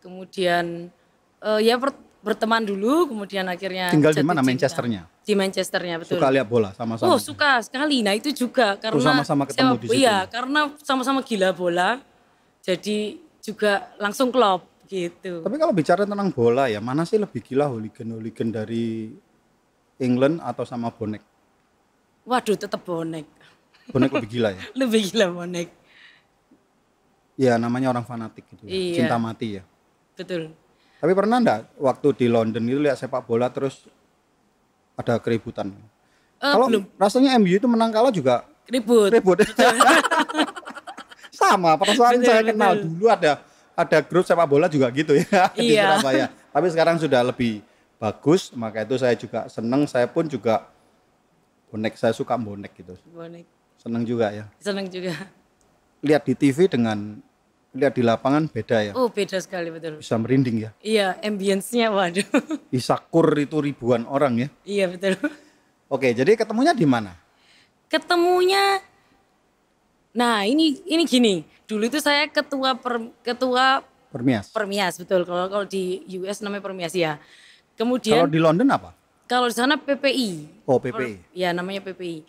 Kemudian 0.00 0.90
eh, 1.38 1.60
ya 1.62 1.74
ber- 1.76 1.94
berteman 2.22 2.62
dulu, 2.62 3.06
kemudian 3.08 3.46
akhirnya 3.46 3.90
Tinggal 3.90 4.14
di 4.14 4.22
mana? 4.22 4.40
Manchesternya? 4.40 5.02
Di 5.22 5.34
Manchesternya 5.34 5.98
betul. 5.98 6.18
Suka 6.18 6.28
lihat 6.28 6.46
bola 6.46 6.70
sama-sama. 6.72 7.06
Oh 7.08 7.18
suka 7.18 7.58
sekali. 7.60 8.02
Nah 8.02 8.14
itu 8.14 8.30
juga 8.30 8.74
karena 8.76 9.02
sama-sama 9.14 9.42
ketemu 9.46 9.62
sepak- 9.68 9.80
di 9.80 9.86
situ. 9.86 9.98
Iya 9.98 10.16
karena 10.26 10.60
sama-sama 10.78 11.20
gila 11.20 11.50
bola. 11.50 11.90
Jadi 12.62 13.18
juga 13.38 13.90
langsung 13.96 14.30
klop 14.30 14.62
gitu. 14.86 15.42
Tapi 15.42 15.56
kalau 15.56 15.74
bicara 15.74 16.02
tentang 16.02 16.30
bola 16.30 16.66
ya, 16.66 16.78
mana 16.78 17.02
sih 17.02 17.18
lebih 17.18 17.42
gila 17.42 17.66
hooligan-hooligan 17.66 18.48
dari 18.52 19.10
England 19.98 20.38
atau 20.38 20.62
sama 20.62 20.90
bonek? 20.90 21.22
Waduh 22.22 22.54
tetap 22.54 22.82
bonek. 22.82 23.26
Bonek 23.90 24.12
lebih 24.12 24.30
gila 24.30 24.54
ya. 24.54 24.62
Lebih 24.80 25.00
gila 25.08 25.26
bonek. 25.32 25.68
Ya 27.34 27.56
namanya 27.56 27.90
orang 27.90 28.04
fanatik 28.04 28.46
gitu. 28.46 28.62
ya. 28.64 28.70
Iya. 28.70 28.94
Cinta 29.02 29.16
mati 29.16 29.58
ya. 29.58 29.62
Betul. 30.14 30.54
Tapi 31.00 31.12
pernah 31.12 31.36
enggak 31.36 31.66
waktu 31.76 32.08
di 32.14 32.26
London 32.28 32.62
itu 32.62 32.78
lihat 32.78 32.94
sepak 32.94 33.24
bola 33.24 33.50
terus 33.50 33.90
ada 34.94 35.18
keributan? 35.18 35.74
Eh, 36.38 36.46
kalau 36.46 36.70
belum 36.70 36.86
rasanya 36.94 37.34
MU 37.36 37.50
itu 37.52 37.66
menang 37.66 37.90
kalah 37.90 38.14
juga 38.14 38.46
ribut. 38.68 39.10
ribut. 39.10 39.42
Sama 41.32 41.74
perasaan 41.74 42.20
Betul, 42.20 42.28
saya 42.28 42.42
kenal 42.44 42.72
betul. 42.76 42.86
dulu 42.92 43.06
ada 43.08 43.32
ada 43.72 43.98
grup 43.98 44.22
sepak 44.22 44.46
bola 44.46 44.68
juga 44.68 44.86
gitu 44.92 45.16
ya 45.16 45.48
di 45.56 45.74
Iya. 45.74 45.98
Surabaya. 45.98 46.26
Tapi 46.52 46.66
sekarang 46.68 46.96
sudah 47.00 47.24
lebih 47.24 47.64
bagus, 47.96 48.52
maka 48.52 48.84
itu 48.84 48.94
saya 48.94 49.16
juga 49.16 49.48
seneng. 49.48 49.88
Saya 49.88 50.06
pun 50.06 50.28
juga 50.28 50.68
bonek, 51.66 51.96
saya 51.96 52.12
suka 52.12 52.36
bonek 52.36 52.70
gitu. 52.76 52.94
Bonek. 53.10 53.48
Seneng 53.82 54.06
juga 54.06 54.30
ya. 54.30 54.46
Seneng 54.62 54.86
juga. 54.86 55.10
Lihat 56.06 56.22
di 56.22 56.38
TV 56.38 56.70
dengan 56.70 57.18
lihat 57.74 57.98
di 57.98 58.02
lapangan 58.06 58.46
beda 58.46 58.78
ya. 58.78 58.92
Oh 58.94 59.10
beda 59.10 59.42
sekali 59.42 59.74
betul. 59.74 59.98
Bisa 59.98 60.14
merinding 60.22 60.62
ya. 60.62 60.70
Iya 60.78 61.18
ambience-nya 61.18 61.90
waduh. 61.90 62.22
Isakur 62.78 63.26
itu 63.34 63.58
ribuan 63.58 64.06
orang 64.06 64.46
ya. 64.46 64.48
iya 64.62 64.86
betul. 64.86 65.18
Oke, 65.90 66.14
jadi 66.14 66.38
ketemunya 66.38 66.70
di 66.78 66.86
mana? 66.86 67.18
Ketemunya 67.90 68.78
Nah, 70.12 70.44
ini 70.44 70.78
ini 70.86 71.02
gini. 71.08 71.34
Dulu 71.64 71.88
itu 71.88 71.98
saya 71.98 72.28
ketua 72.28 72.76
per, 72.76 73.00
ketua 73.24 73.82
Permias. 74.12 74.52
Permias 74.52 74.94
betul. 75.00 75.24
Kalau 75.24 75.48
kalau 75.48 75.64
di 75.66 76.04
US 76.22 76.38
namanya 76.44 76.62
Permias 76.62 76.92
ya. 76.94 77.16
Kalau 77.74 77.98
Kemudian 77.98 78.28
di 78.30 78.38
London 78.38 78.68
apa? 78.70 78.94
kalau 79.24 79.48
di 79.48 79.56
sana 79.56 79.80
PPI. 79.80 80.60
Oh, 80.68 80.76
PPI. 80.76 81.32
Ya 81.32 81.56
namanya 81.56 81.80
PPI. 81.80 82.20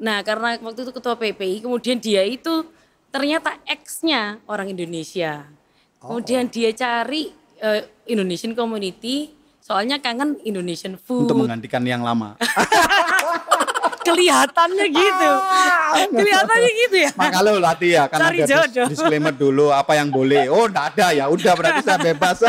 Nah 0.00 0.24
karena 0.24 0.56
waktu 0.64 0.88
itu 0.88 0.92
ketua 0.96 1.14
PPI, 1.14 1.60
kemudian 1.60 2.00
dia 2.00 2.24
itu 2.24 2.64
ternyata 3.12 3.60
ex-nya 3.68 4.40
orang 4.48 4.72
Indonesia. 4.72 5.44
Kemudian 6.00 6.48
dia 6.48 6.72
cari 6.72 7.28
eh, 7.60 7.84
Indonesian 8.08 8.56
community, 8.56 9.36
soalnya 9.60 10.00
kangen 10.00 10.40
Indonesian 10.40 10.96
food. 10.96 11.28
Untuk 11.28 11.44
menggantikan 11.44 11.84
yang 11.84 12.00
lama. 12.00 12.34
Kelihatannya 14.00 14.86
gitu, 14.90 15.30
kelihatannya 16.16 16.70
gitu 16.72 16.96
ya. 17.04 17.10
Maka 17.20 17.44
lo 17.44 17.60
latih 17.60 18.00
ya, 18.00 18.08
kan 18.08 18.32
Cari 18.32 18.42
ada 18.42 18.64
jodoh. 18.64 18.88
disclaimer 18.88 19.30
dulu 19.30 19.68
apa 19.70 19.92
yang 19.92 20.08
boleh. 20.08 20.48
Oh, 20.48 20.66
enggak 20.66 20.96
ada 20.96 21.12
ya. 21.12 21.28
Udah 21.28 21.52
berarti 21.52 21.84
saya 21.84 22.00
bebas. 22.00 22.40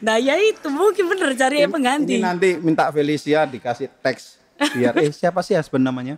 Nah 0.00 0.16
ya 0.18 0.34
itu 0.38 0.66
mungkin 0.70 1.04
bener 1.10 1.36
cari 1.36 1.62
yang 1.62 1.72
pengganti. 1.72 2.18
Ini 2.18 2.24
nanti 2.24 2.48
minta 2.58 2.88
Felicia 2.90 3.44
dikasih 3.46 3.90
teks 4.00 4.40
biar 4.74 4.94
eh 5.02 5.10
siapa 5.10 5.42
sih 5.42 5.54
husband 5.58 5.82
namanya? 5.82 6.16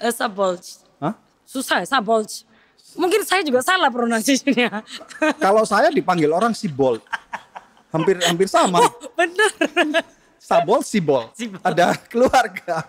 Eh, 0.00 0.12
Sabolj. 0.12 0.80
Hah? 0.96 1.14
Susah 1.44 1.84
ya, 1.84 1.86
Sabolj. 1.86 2.48
Mungkin 2.96 3.20
saya 3.28 3.44
juga 3.44 3.60
salah 3.60 3.92
pronunciation-nya. 3.92 4.80
Kalau 5.44 5.68
saya 5.68 5.92
dipanggil 5.92 6.32
orang 6.32 6.56
si 6.56 6.64
Bolt. 6.66 7.04
Hampir 7.92 8.16
hampir 8.24 8.48
sama. 8.48 8.80
bener. 9.16 9.50
Sabol 10.46 10.80
Sibol. 10.84 11.32
Sibol. 11.34 11.58
Ada 11.58 11.96
keluarga. 12.06 12.86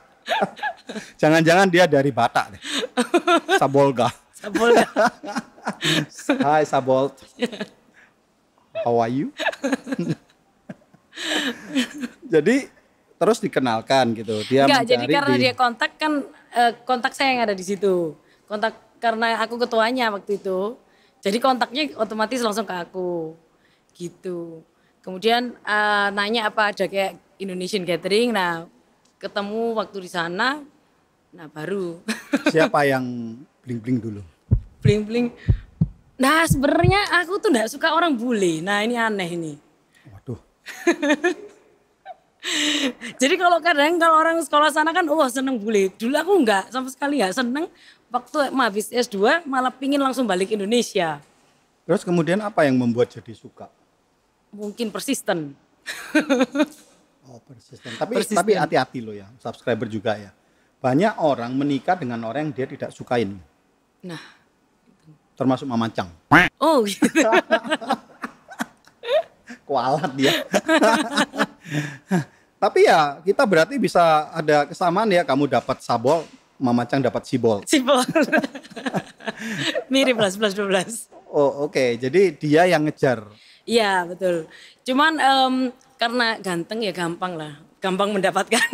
Jangan-jangan 1.17 1.67
dia 1.71 1.89
dari 1.89 2.11
Batak 2.13 2.53
deh. 2.53 2.61
Sabolga. 3.57 4.11
Sabolga. 4.35 4.85
Hai 6.43 6.63
Sabol. 6.69 7.09
How 8.85 8.97
are 9.01 9.11
you? 9.11 9.33
Jadi 12.27 12.69
terus 13.17 13.39
dikenalkan 13.41 14.13
gitu. 14.13 14.45
Dia 14.45 14.69
Enggak, 14.69 14.83
jadi 14.85 15.05
karena 15.09 15.35
di- 15.37 15.41
dia 15.41 15.53
kontak 15.57 15.91
kan 15.97 16.21
eh, 16.53 16.71
kontak 16.85 17.13
saya 17.17 17.33
yang 17.33 17.41
ada 17.49 17.55
di 17.57 17.65
situ. 17.65 18.13
Kontak 18.45 18.77
karena 19.01 19.41
aku 19.41 19.57
ketuanya 19.57 20.13
waktu 20.13 20.37
itu. 20.37 20.77
Jadi 21.21 21.37
kontaknya 21.41 21.83
otomatis 21.97 22.41
langsung 22.45 22.65
ke 22.69 22.75
aku. 22.77 23.33
Gitu. 23.97 24.61
Kemudian 25.01 25.57
eh, 25.65 26.07
nanya 26.13 26.53
apa 26.53 26.69
ada 26.75 26.85
kayak 26.85 27.17
Indonesian 27.41 27.81
Gathering. 27.87 28.33
Nah, 28.33 28.69
ketemu 29.17 29.73
waktu 29.73 29.97
di 30.05 30.09
sana. 30.11 30.61
Nah, 31.33 31.45
baru 31.49 32.01
siapa 32.53 32.85
yang 32.87 33.03
bling-bling 33.65 33.99
dulu? 33.99 34.21
bling-bling. 34.77 35.33
Nah, 36.17 36.49
sebenarnya 36.49 37.21
aku 37.21 37.37
tuh 37.37 37.53
enggak 37.53 37.69
suka 37.69 37.93
orang 37.93 38.17
bule. 38.17 38.65
Nah, 38.65 38.81
ini 38.81 38.97
aneh 38.97 39.29
ini. 39.37 39.53
Waduh. 40.09 40.41
Jadi 43.21 43.35
kalau 43.35 43.59
kadang 43.59 43.99
kalau 43.99 44.17
orang 44.17 44.39
sekolah 44.41 44.71
sana 44.73 44.95
kan 44.95 45.05
oh 45.05 45.29
seneng 45.29 45.61
bule. 45.61 45.93
Dulu 45.93 46.15
aku 46.17 46.33
enggak 46.41 46.73
sama 46.73 46.89
sekali 46.89 47.21
ya 47.21 47.29
seneng. 47.29 47.69
Waktu 48.07 48.55
habis 48.55 48.87
S2 48.89 49.45
malah 49.45 49.69
pingin 49.69 49.99
langsung 49.99 50.25
balik 50.25 50.55
Indonesia. 50.55 51.19
Terus 51.83 52.07
kemudian 52.07 52.39
apa 52.39 52.63
yang 52.63 52.79
membuat 52.79 53.11
jadi 53.11 53.35
suka? 53.35 53.67
Mungkin 54.51 54.89
persisten. 54.89 55.53
Oh 57.27 57.43
persisten. 57.43 57.91
Tapi 57.99 58.23
Persisten. 58.23 58.39
tapi 58.39 58.55
hati-hati 58.55 59.03
loh 59.03 59.11
ya, 59.11 59.27
subscriber 59.43 59.83
juga 59.91 60.15
ya. 60.15 60.31
Banyak 60.79 61.19
orang 61.19 61.51
menikah 61.51 61.99
dengan 61.99 62.23
orang 62.23 62.47
yang 62.47 62.55
dia 62.55 62.67
tidak 62.71 62.95
sukain, 62.95 63.35
Nah, 63.99 64.15
termasuk 65.37 65.69
Mama 65.69 65.85
Cang. 65.93 66.09
oh 66.57 66.81
gitu. 66.83 67.05
Kualat 69.69 70.11
dia. 70.17 70.33
tapi 72.63 72.89
ya 72.89 73.21
kita 73.21 73.45
berarti 73.45 73.77
bisa 73.77 74.33
ada 74.33 74.65
kesamaan 74.65 75.13
ya. 75.13 75.21
Kamu 75.21 75.45
dapat 75.45 75.77
sabol, 75.85 76.25
Mama 76.57 76.89
Cang 76.89 77.05
dapat 77.05 77.29
sibol. 77.29 77.61
Sibol. 77.69 78.01
Mirip 79.93 80.17
lah 80.17 80.33
11 80.33 80.57
12. 80.57 81.13
Oh 81.29 81.69
oke, 81.69 82.01
jadi 82.01 82.33
dia 82.33 82.65
yang 82.65 82.89
ngejar. 82.89 83.21
Iya, 83.67 84.07
betul. 84.07 84.47
Cuman 84.87 85.19
em, 85.19 85.53
karena 85.99 86.39
ganteng 86.39 86.79
ya 86.81 86.95
gampang 86.95 87.35
lah. 87.35 87.53
Gampang 87.77 88.15
mendapatkan. 88.15 88.67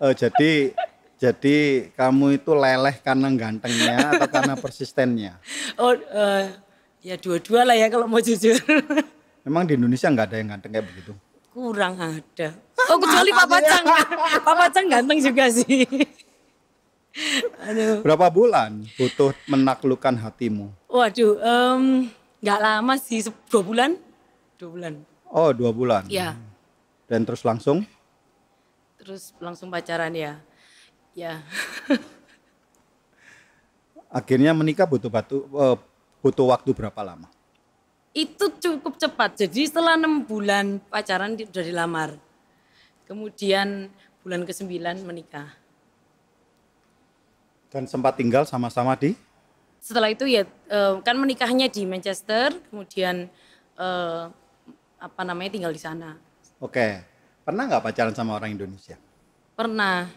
Oh, 0.00 0.16
jadi 0.16 0.72
jadi 1.20 1.56
kamu 2.00 2.40
itu 2.40 2.50
leleh 2.56 2.96
karena 3.04 3.28
gantengnya 3.36 4.16
atau 4.16 4.28
karena 4.32 4.56
persistennya? 4.56 5.36
oh, 5.76 5.92
eh, 5.92 6.48
ya 7.04 7.20
dua-dua 7.20 7.68
lah 7.68 7.76
ya 7.76 7.92
kalau 7.92 8.08
mau 8.08 8.24
jujur. 8.24 8.56
Memang 9.44 9.68
di 9.68 9.76
Indonesia 9.76 10.08
nggak 10.08 10.26
ada 10.32 10.36
yang 10.40 10.48
ganteng 10.56 10.72
kayak 10.72 10.86
begitu. 10.88 11.12
Kurang 11.52 12.00
ada. 12.00 12.48
Oh 12.88 12.96
kecuali 12.96 13.30
Papa 13.36 13.60
Cang. 13.60 13.84
Papa 14.48 14.64
Cang 14.72 14.86
ganteng 14.88 15.20
juga 15.20 15.44
sih. 15.52 15.84
Aduh. 17.68 18.00
Berapa 18.00 18.32
bulan 18.32 18.80
butuh 18.96 19.36
menaklukkan 19.44 20.16
hatimu? 20.16 20.72
Waduh, 20.88 21.36
nggak 22.40 22.60
lama 22.64 22.94
sih, 22.96 23.20
dua 23.52 23.60
bulan. 23.60 23.90
Dua 24.56 24.70
bulan. 24.72 24.92
Oh 25.28 25.52
dua 25.52 25.70
bulan. 25.74 26.08
Ya, 26.08 26.32
Dan 27.04 27.28
terus 27.28 27.44
langsung? 27.44 27.84
terus 29.00 29.32
langsung 29.40 29.72
pacaran 29.72 30.12
ya. 30.12 30.36
Ya, 31.12 31.42
Akhirnya 34.10 34.50
menikah 34.50 34.86
butuh 34.90 35.10
batu 35.10 35.46
eh, 35.46 35.76
butuh 36.22 36.46
waktu 36.50 36.70
berapa 36.74 37.00
lama? 37.02 37.28
itu 38.10 38.42
cukup 38.58 38.98
cepat. 38.98 39.38
Jadi 39.38 39.70
setelah 39.70 39.94
enam 39.94 40.26
bulan 40.26 40.82
pacaran 40.90 41.38
di- 41.38 41.46
udah 41.46 41.62
dilamar. 41.62 42.10
Kemudian 43.06 43.86
bulan 44.26 44.42
ke 44.42 44.50
sembilan 44.50 44.98
menikah. 45.06 45.46
Dan 47.70 47.86
sempat 47.86 48.18
tinggal 48.18 48.42
sama-sama 48.50 48.98
di? 48.98 49.14
Setelah 49.78 50.10
itu 50.10 50.26
ya 50.26 50.42
eh, 50.42 50.94
kan 51.06 51.14
menikahnya 51.22 51.70
di 51.70 51.86
Manchester, 51.86 52.50
kemudian 52.74 53.30
eh, 53.78 54.24
apa 54.98 55.22
namanya 55.22 55.54
tinggal 55.54 55.70
di 55.70 55.78
sana. 55.78 56.18
Oke. 56.58 57.06
Pernah 57.46 57.70
nggak 57.70 57.82
pacaran 57.86 58.14
sama 58.14 58.34
orang 58.34 58.58
Indonesia? 58.58 58.98
Pernah. 59.54 60.10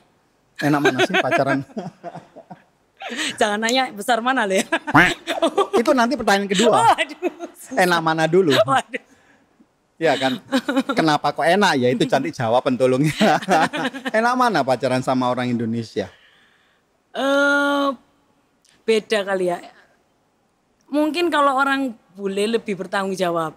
Enak 0.61 0.79
mana 0.79 0.99
sih 1.07 1.15
pacaran? 1.17 1.65
Jangan 3.39 3.59
nanya 3.59 3.91
besar 3.91 4.23
mana 4.23 4.47
ya. 4.47 4.63
itu 5.81 5.91
nanti 5.91 6.13
pertanyaan 6.15 6.49
kedua. 6.49 6.77
Waduh. 6.87 7.75
Enak 7.75 7.99
mana 7.99 8.23
dulu? 8.29 8.53
Waduh. 8.63 9.03
Ya 10.01 10.19
kan? 10.19 10.41
Kenapa 10.97 11.31
kok 11.31 11.45
enak 11.47 11.79
ya? 11.79 11.87
Itu 11.93 12.03
cantik 12.09 12.35
jawab 12.35 12.65
pentolongnya. 12.65 13.39
enak 14.11 14.33
mana 14.35 14.59
pacaran 14.65 14.99
sama 15.05 15.31
orang 15.31 15.51
Indonesia? 15.53 16.11
Eh 17.13 17.87
beda 18.83 19.19
kali 19.23 19.53
ya. 19.53 19.57
Mungkin 20.91 21.31
kalau 21.31 21.55
orang 21.55 21.95
bule 22.13 22.59
lebih 22.59 22.75
bertanggung 22.75 23.15
jawab. 23.15 23.55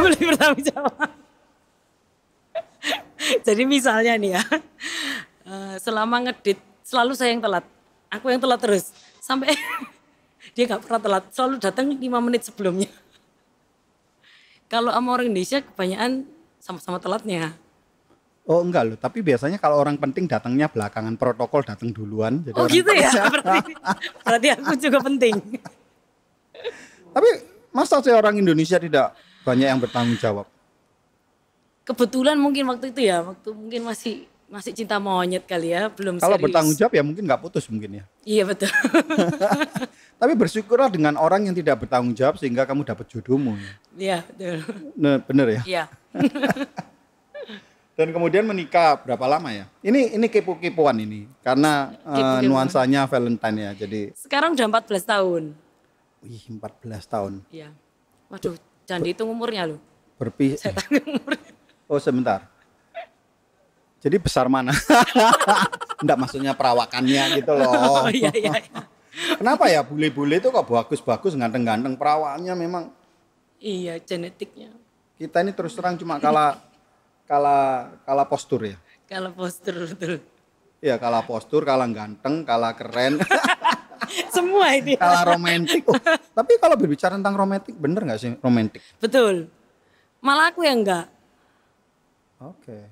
lebih 0.00 0.32
bertanggung 0.32 0.64
jawab. 0.64 1.08
Jadi 3.44 3.62
misalnya 3.64 4.20
nih 4.20 4.36
ya, 4.36 4.42
eh, 5.44 5.76
selama 5.80 6.28
ngedit 6.28 6.58
selalu 6.84 7.12
saya 7.16 7.32
yang 7.32 7.42
telat. 7.44 7.64
Aku 8.12 8.28
yang 8.30 8.40
telat 8.42 8.60
terus. 8.60 8.92
Sampai 9.20 9.54
dia 10.54 10.64
nggak 10.68 10.82
pernah 10.84 11.00
telat, 11.00 11.24
selalu 11.32 11.54
datang 11.60 11.86
lima 11.92 12.18
menit 12.20 12.44
sebelumnya. 12.44 12.90
Kalau 14.72 14.90
sama 14.90 15.08
orang 15.14 15.30
Indonesia 15.30 15.60
kebanyakan 15.62 16.26
sama-sama 16.58 16.98
telatnya. 16.98 17.54
Oh 18.44 18.60
enggak 18.60 18.84
loh, 18.84 18.98
tapi 19.00 19.24
biasanya 19.24 19.56
kalau 19.56 19.80
orang 19.80 19.96
penting 19.96 20.28
datangnya 20.28 20.68
belakangan 20.68 21.16
protokol 21.16 21.64
datang 21.64 21.88
duluan. 21.96 22.44
Jadi 22.44 22.52
Oh 22.60 22.68
gitu 22.68 22.92
ya, 22.92 23.08
berarti, 23.32 23.72
berarti 24.20 24.48
aku 24.52 24.72
juga 24.76 25.00
penting. 25.00 25.34
Tapi 27.16 27.28
masa 27.72 28.04
sih 28.04 28.12
orang 28.12 28.36
Indonesia 28.36 28.76
tidak 28.76 29.16
banyak 29.48 29.64
yang 29.64 29.80
bertanggung 29.80 30.20
jawab? 30.20 30.44
kebetulan 31.84 32.40
mungkin 32.40 32.64
waktu 32.72 32.90
itu 32.90 33.12
ya 33.12 33.20
waktu 33.20 33.52
mungkin 33.52 33.84
masih 33.84 34.24
masih 34.54 34.70
cinta 34.72 34.96
monyet 34.96 35.42
kali 35.42 35.68
ya 35.68 35.90
belum 35.90 36.16
Kalau 36.16 36.38
serius. 36.38 36.44
bertanggung 36.46 36.76
jawab 36.76 36.92
ya 36.92 37.02
mungkin 37.02 37.22
nggak 37.24 37.42
putus 37.42 37.66
mungkin 37.66 37.90
ya. 37.98 38.04
iya 38.22 38.42
betul 38.42 38.70
Tapi 40.14 40.32
bersyukurlah 40.32 40.86
dengan 40.88 41.18
orang 41.18 41.42
yang 41.44 41.52
tidak 41.52 41.82
bertanggung 41.82 42.14
jawab 42.14 42.38
sehingga 42.38 42.62
kamu 42.62 42.86
dapat 42.86 43.02
jodohmu. 43.08 43.58
iya 43.94 44.22
betul 44.24 44.62
Nah, 44.94 45.18
bener 45.20 45.46
ya. 45.50 45.62
iya 45.64 45.84
Dan 47.94 48.10
kemudian 48.10 48.42
menikah 48.42 48.94
berapa 48.96 49.22
lama 49.28 49.50
ya? 49.50 49.70
Ini 49.78 50.18
ini 50.18 50.26
kepo-kepoan 50.26 50.98
ini 50.98 51.30
karena 51.40 51.94
Kepo-kepoan. 51.94 52.42
nuansanya 52.42 53.06
Valentine 53.06 53.58
ya. 53.60 53.70
Jadi 53.76 54.10
sekarang 54.16 54.54
udah 54.54 54.66
14 54.82 55.02
tahun 55.04 55.42
wih 56.22 56.42
14 56.48 56.64
tahun. 57.04 57.32
iya 57.50 57.68
waduh 58.26 58.56
jangan 58.82 59.02
dihitung 59.02 59.28
umurnya 59.28 59.68
loh 59.68 59.80
Berpi 60.16 60.56
saya 60.56 60.72
tahu 60.74 60.96
umurnya 61.04 61.42
Oh 61.84 61.98
sebentar. 61.98 62.48
Jadi 64.04 64.16
besar 64.20 64.52
mana? 64.52 64.76
Enggak 66.04 66.18
maksudnya 66.20 66.52
perawakannya 66.52 67.40
gitu 67.40 67.52
loh. 67.56 67.72
oh 68.04 68.08
iya 68.12 68.28
iya 68.36 68.60
iya. 68.60 68.80
Kenapa 69.40 69.72
ya 69.72 69.80
bule-bule 69.80 70.42
itu 70.42 70.52
kok 70.52 70.68
bagus-bagus 70.68 71.32
ganteng-ganteng 71.38 71.96
perawakannya 71.96 72.52
memang 72.52 72.84
iya 73.62 73.96
genetiknya 74.02 74.68
kita 75.14 75.40
ini 75.40 75.54
terus 75.54 75.72
terang 75.78 75.94
cuma 75.94 76.18
kalah 76.18 76.58
kalah 77.24 77.94
kalah 78.02 78.26
postur 78.26 78.66
ya. 78.66 78.76
kalau 79.08 79.30
postur 79.32 79.88
betul 79.88 80.20
Iya 80.84 81.00
kalah 81.00 81.24
postur, 81.24 81.64
kalah 81.64 81.88
ganteng, 81.88 82.44
kalah 82.44 82.76
keren, 82.76 83.16
semua 84.36 84.68
ini 84.76 85.00
kalah 85.00 85.32
romantis. 85.32 85.80
Oh, 85.88 85.96
tapi 86.36 86.60
kalau 86.60 86.76
berbicara 86.76 87.16
tentang 87.16 87.32
romantis, 87.32 87.72
bener 87.72 88.04
nggak 88.04 88.20
sih 88.20 88.36
romantis? 88.44 88.84
betul 89.00 89.48
malah 90.20 90.52
aku 90.52 90.60
yang 90.60 90.84
enggak 90.84 91.08
Oke. 92.36 92.84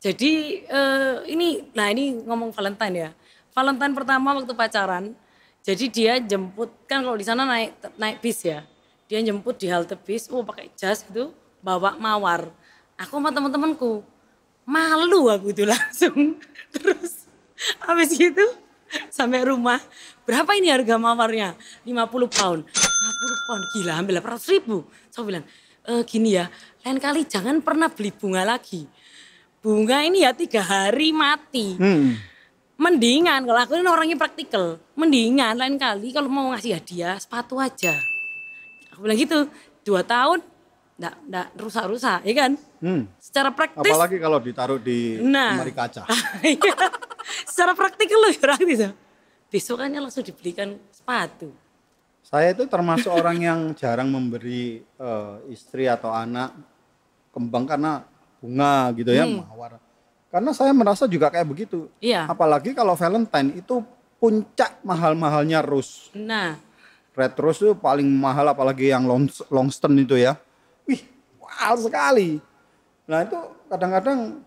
Jadi 0.00 0.64
eh, 0.64 1.16
ini, 1.28 1.60
nah 1.76 1.92
ini 1.92 2.24
ngomong 2.24 2.56
Valentine 2.56 2.94
ya. 2.96 3.10
Valentine 3.52 3.92
pertama 3.92 4.32
waktu 4.32 4.56
pacaran, 4.56 5.12
jadi 5.60 5.84
dia 5.92 6.12
jemput 6.16 6.72
kan 6.88 7.04
kalau 7.04 7.20
di 7.20 7.26
sana 7.28 7.44
naik 7.44 7.76
naik 8.00 8.24
bis 8.24 8.40
ya. 8.40 8.64
Dia 9.12 9.20
jemput 9.20 9.60
di 9.60 9.68
halte 9.68 9.98
bis, 10.00 10.30
oh 10.32 10.40
pakai 10.40 10.72
jas 10.72 11.04
gitu, 11.04 11.36
bawa 11.60 12.00
mawar. 12.00 12.48
Aku 12.96 13.20
sama 13.20 13.28
teman-temanku 13.28 14.00
malu 14.64 15.28
aku 15.28 15.52
itu 15.52 15.68
langsung. 15.72 16.40
Terus 16.72 17.28
habis 17.84 18.16
gitu 18.16 18.46
sampai 19.12 19.44
rumah, 19.44 19.78
berapa 20.24 20.50
ini 20.56 20.72
harga 20.72 20.96
mawarnya? 20.96 21.54
50 21.84 21.92
pound. 22.30 22.60
50 22.64 23.46
pound, 23.46 23.62
gila 23.76 23.92
ambil 24.00 24.14
800 24.24 24.54
ribu. 24.56 24.76
Saya 25.12 25.22
bilang, 25.28 25.44
e, 25.86 25.92
gini 26.08 26.40
ya, 26.40 26.50
lain 26.82 26.98
kali 26.98 27.22
jangan 27.28 27.60
pernah 27.62 27.92
beli 27.92 28.10
bunga 28.10 28.42
lagi. 28.42 28.88
Bunga 29.60 30.00
ini 30.08 30.24
ya 30.24 30.32
tiga 30.32 30.64
hari 30.64 31.12
mati. 31.12 31.76
Hmm. 31.76 32.16
Mendingan 32.80 33.44
kalau 33.44 33.60
aku 33.60 33.76
ini 33.76 33.92
orangnya 33.92 34.16
praktikal. 34.16 34.80
Mendingan 34.96 35.52
lain 35.52 35.76
kali 35.76 36.16
kalau 36.16 36.32
mau 36.32 36.48
ngasih 36.56 36.80
hadiah 36.80 37.20
sepatu 37.20 37.60
aja. 37.60 37.92
Aku 38.96 39.04
bilang 39.04 39.20
gitu, 39.20 39.44
dua 39.84 40.00
tahun 40.00 40.40
enggak, 40.96 41.14
enggak 41.28 41.46
rusak-rusak, 41.60 42.20
ya 42.24 42.34
kan? 42.36 42.52
Hmm. 42.80 43.02
Secara 43.20 43.52
praktis. 43.52 43.84
Apalagi 43.84 44.16
kalau 44.16 44.40
ditaruh 44.40 44.80
di 44.80 45.20
Nah. 45.20 45.60
lemari 45.60 45.76
kaca. 45.76 46.08
Iya. 46.40 46.74
Secara 47.44 47.76
praktikal 47.76 48.16
lebih 48.24 48.40
praktis. 48.40 48.80
ya. 48.80 48.90
Besokannya 49.52 50.00
langsung 50.00 50.24
dibelikan 50.24 50.80
sepatu. 50.88 51.52
Saya 52.24 52.56
itu 52.56 52.64
termasuk 52.64 53.12
orang 53.12 53.36
yang 53.44 53.60
jarang 53.76 54.08
memberi 54.08 54.80
eh, 54.80 55.34
istri 55.52 55.84
atau 55.84 56.16
anak 56.16 56.56
kembang 57.28 57.68
karena 57.68 58.08
bunga 58.40 58.90
gitu 58.96 59.12
ya, 59.12 59.28
mawar. 59.28 59.76
Karena 60.32 60.50
saya 60.56 60.72
merasa 60.72 61.04
juga 61.04 61.28
kayak 61.28 61.46
begitu. 61.46 61.86
Iya. 62.00 62.24
Apalagi 62.26 62.72
kalau 62.72 62.96
Valentine 62.96 63.60
itu 63.60 63.84
puncak 64.16 64.80
mahal-mahalnya 64.84 65.60
rose. 65.64 66.12
Nah, 66.16 66.56
Red 67.10 67.34
rose 67.36 67.60
itu 67.60 67.74
paling 67.74 68.06
mahal 68.06 68.46
apalagi 68.48 68.88
yang 68.94 69.04
long, 69.04 69.26
Longston 69.50 69.98
itu 69.98 70.14
ya. 70.14 70.38
Wih, 70.86 71.02
mahal 71.42 71.74
sekali. 71.82 72.38
Nah 73.10 73.26
itu 73.26 73.34
kadang-kadang 73.66 74.38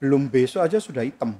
belum 0.00 0.32
besok 0.32 0.64
aja 0.64 0.80
sudah 0.80 1.04
hitam. 1.04 1.36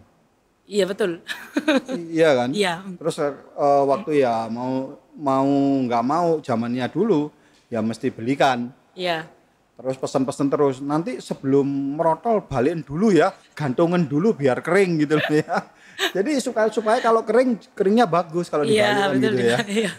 iya 0.68 0.84
betul. 0.84 1.24
iya 2.12 2.36
kan? 2.36 2.52
Iya. 2.52 2.84
Terus 3.00 3.16
eh, 3.24 3.82
waktu 3.88 4.20
ya 4.20 4.52
mau 4.52 5.00
mau 5.16 5.48
nggak 5.88 6.04
mau 6.04 6.44
zamannya 6.44 6.84
dulu 6.92 7.32
ya 7.72 7.80
mesti 7.80 8.12
belikan. 8.12 8.68
Iya. 8.92 9.24
Terus 9.78 9.94
pesan-pesan 9.94 10.46
terus. 10.50 10.76
Nanti 10.82 11.22
sebelum 11.22 11.94
merotol 11.94 12.42
balikin 12.42 12.82
dulu 12.82 13.14
ya, 13.14 13.30
gantungan 13.54 14.02
dulu 14.02 14.34
biar 14.34 14.58
kering 14.58 15.06
gitu 15.06 15.22
loh 15.22 15.30
ya. 15.30 15.70
Jadi 16.18 16.42
supaya 16.42 16.66
supaya 16.66 16.98
kalau 16.98 17.22
kering 17.22 17.58
keringnya 17.78 18.10
bagus 18.10 18.50
kalau 18.50 18.66
Iya, 18.66 19.06
dibalikin 19.06 19.18
betul. 19.22 19.22
gitu 19.22 19.38
ya. 19.46 19.58
Iya. 19.66 19.92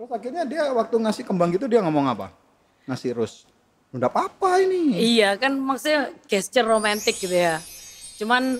Terus 0.00 0.10
akhirnya 0.16 0.44
dia 0.48 0.62
waktu 0.72 0.96
ngasih 0.96 1.24
kembang 1.28 1.52
gitu 1.52 1.68
dia 1.68 1.84
ngomong 1.84 2.08
apa? 2.08 2.32
Ngasih 2.88 3.12
rose. 3.12 3.44
Udah 3.92 4.08
apa-apa 4.08 4.64
ini. 4.64 4.96
Iya 4.96 5.36
kan 5.36 5.60
maksudnya 5.60 6.08
gesture 6.24 6.64
romantis 6.64 7.20
gitu 7.20 7.36
ya. 7.36 7.60
Cuman 8.16 8.56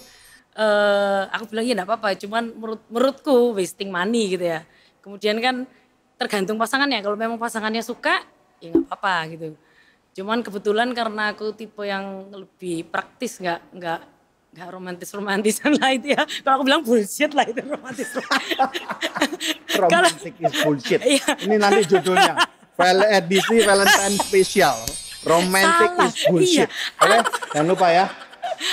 eh 0.53 1.23
aku 1.33 1.49
bilang 1.49 1.65
ya 1.65 1.73
enggak 1.81 1.89
apa-apa, 1.89 2.13
cuman 2.21 2.53
menurut 2.53 2.81
menurutku 2.93 3.57
wasting 3.57 3.89
money 3.89 4.37
gitu 4.37 4.45
ya. 4.53 4.69
Kemudian 5.01 5.41
kan 5.41 5.65
tergantung 6.21 6.61
pasangannya. 6.61 7.01
Kalau 7.01 7.17
memang 7.17 7.41
pasangannya 7.41 7.81
suka 7.81 8.21
ya 8.61 8.69
nggak 8.69 8.85
apa-apa 8.93 9.15
gitu. 9.33 9.57
Cuman 10.11 10.43
kebetulan 10.43 10.91
karena 10.91 11.31
aku 11.31 11.55
tipe 11.55 11.87
yang 11.87 12.27
lebih 12.35 12.89
praktis 12.91 13.39
nggak 13.39 13.61
nggak 13.75 14.01
nggak 14.51 14.69
romantis 14.75 15.11
romantisan 15.15 15.79
lah 15.79 15.95
itu 15.95 16.11
ya. 16.15 16.23
Kalau 16.27 16.55
aku 16.59 16.65
bilang 16.67 16.83
bullshit 16.83 17.31
lah 17.31 17.47
itu 17.47 17.63
romantis. 17.63 18.11
Kalau 19.71 19.87
Romantic 19.87 20.35
is 20.43 20.55
bullshit. 20.67 21.01
Iya. 21.01 21.27
Ini 21.47 21.57
nanti 21.57 21.83
judulnya. 21.87 22.35
Edisi 23.15 23.63
Valentine 23.63 24.17
Special. 24.19 24.77
Romantic 25.21 25.91
Salah, 25.95 26.09
is 26.09 26.17
bullshit. 26.27 26.69
iya. 26.71 26.97
Oke, 26.99 27.19
jangan 27.53 27.67
lupa 27.69 27.87
ya. 27.93 28.07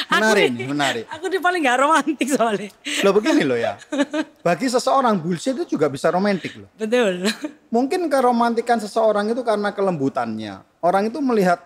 Menarik 0.07 0.49
aku 0.49 0.57
nih, 0.57 0.67
menarik. 0.67 1.05
Aku 1.11 1.25
nih 1.27 1.41
paling 1.41 1.61
nggak 1.63 1.77
romantis 1.79 2.29
soalnya. 2.33 2.69
Loh 3.03 3.13
begini 3.15 3.43
loh 3.43 3.59
ya. 3.59 3.77
Bagi 4.47 4.67
seseorang 4.71 5.19
bullshit 5.19 5.55
itu 5.55 5.77
juga 5.77 5.87
bisa 5.91 6.07
romantis 6.11 6.53
loh. 6.55 6.69
Betul. 6.75 7.27
Mungkin 7.69 8.07
keromantikan 8.07 8.79
seseorang 8.79 9.29
itu 9.31 9.41
karena 9.43 9.71
kelembutannya. 9.75 10.63
Orang 10.81 11.11
itu 11.11 11.19
melihat 11.19 11.63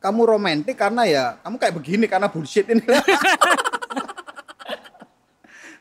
kamu 0.00 0.36
romantis 0.36 0.74
karena 0.74 1.04
ya 1.04 1.24
kamu 1.44 1.56
kayak 1.60 1.74
begini 1.76 2.06
karena 2.08 2.26
bullshit 2.26 2.66
ini. 2.68 2.82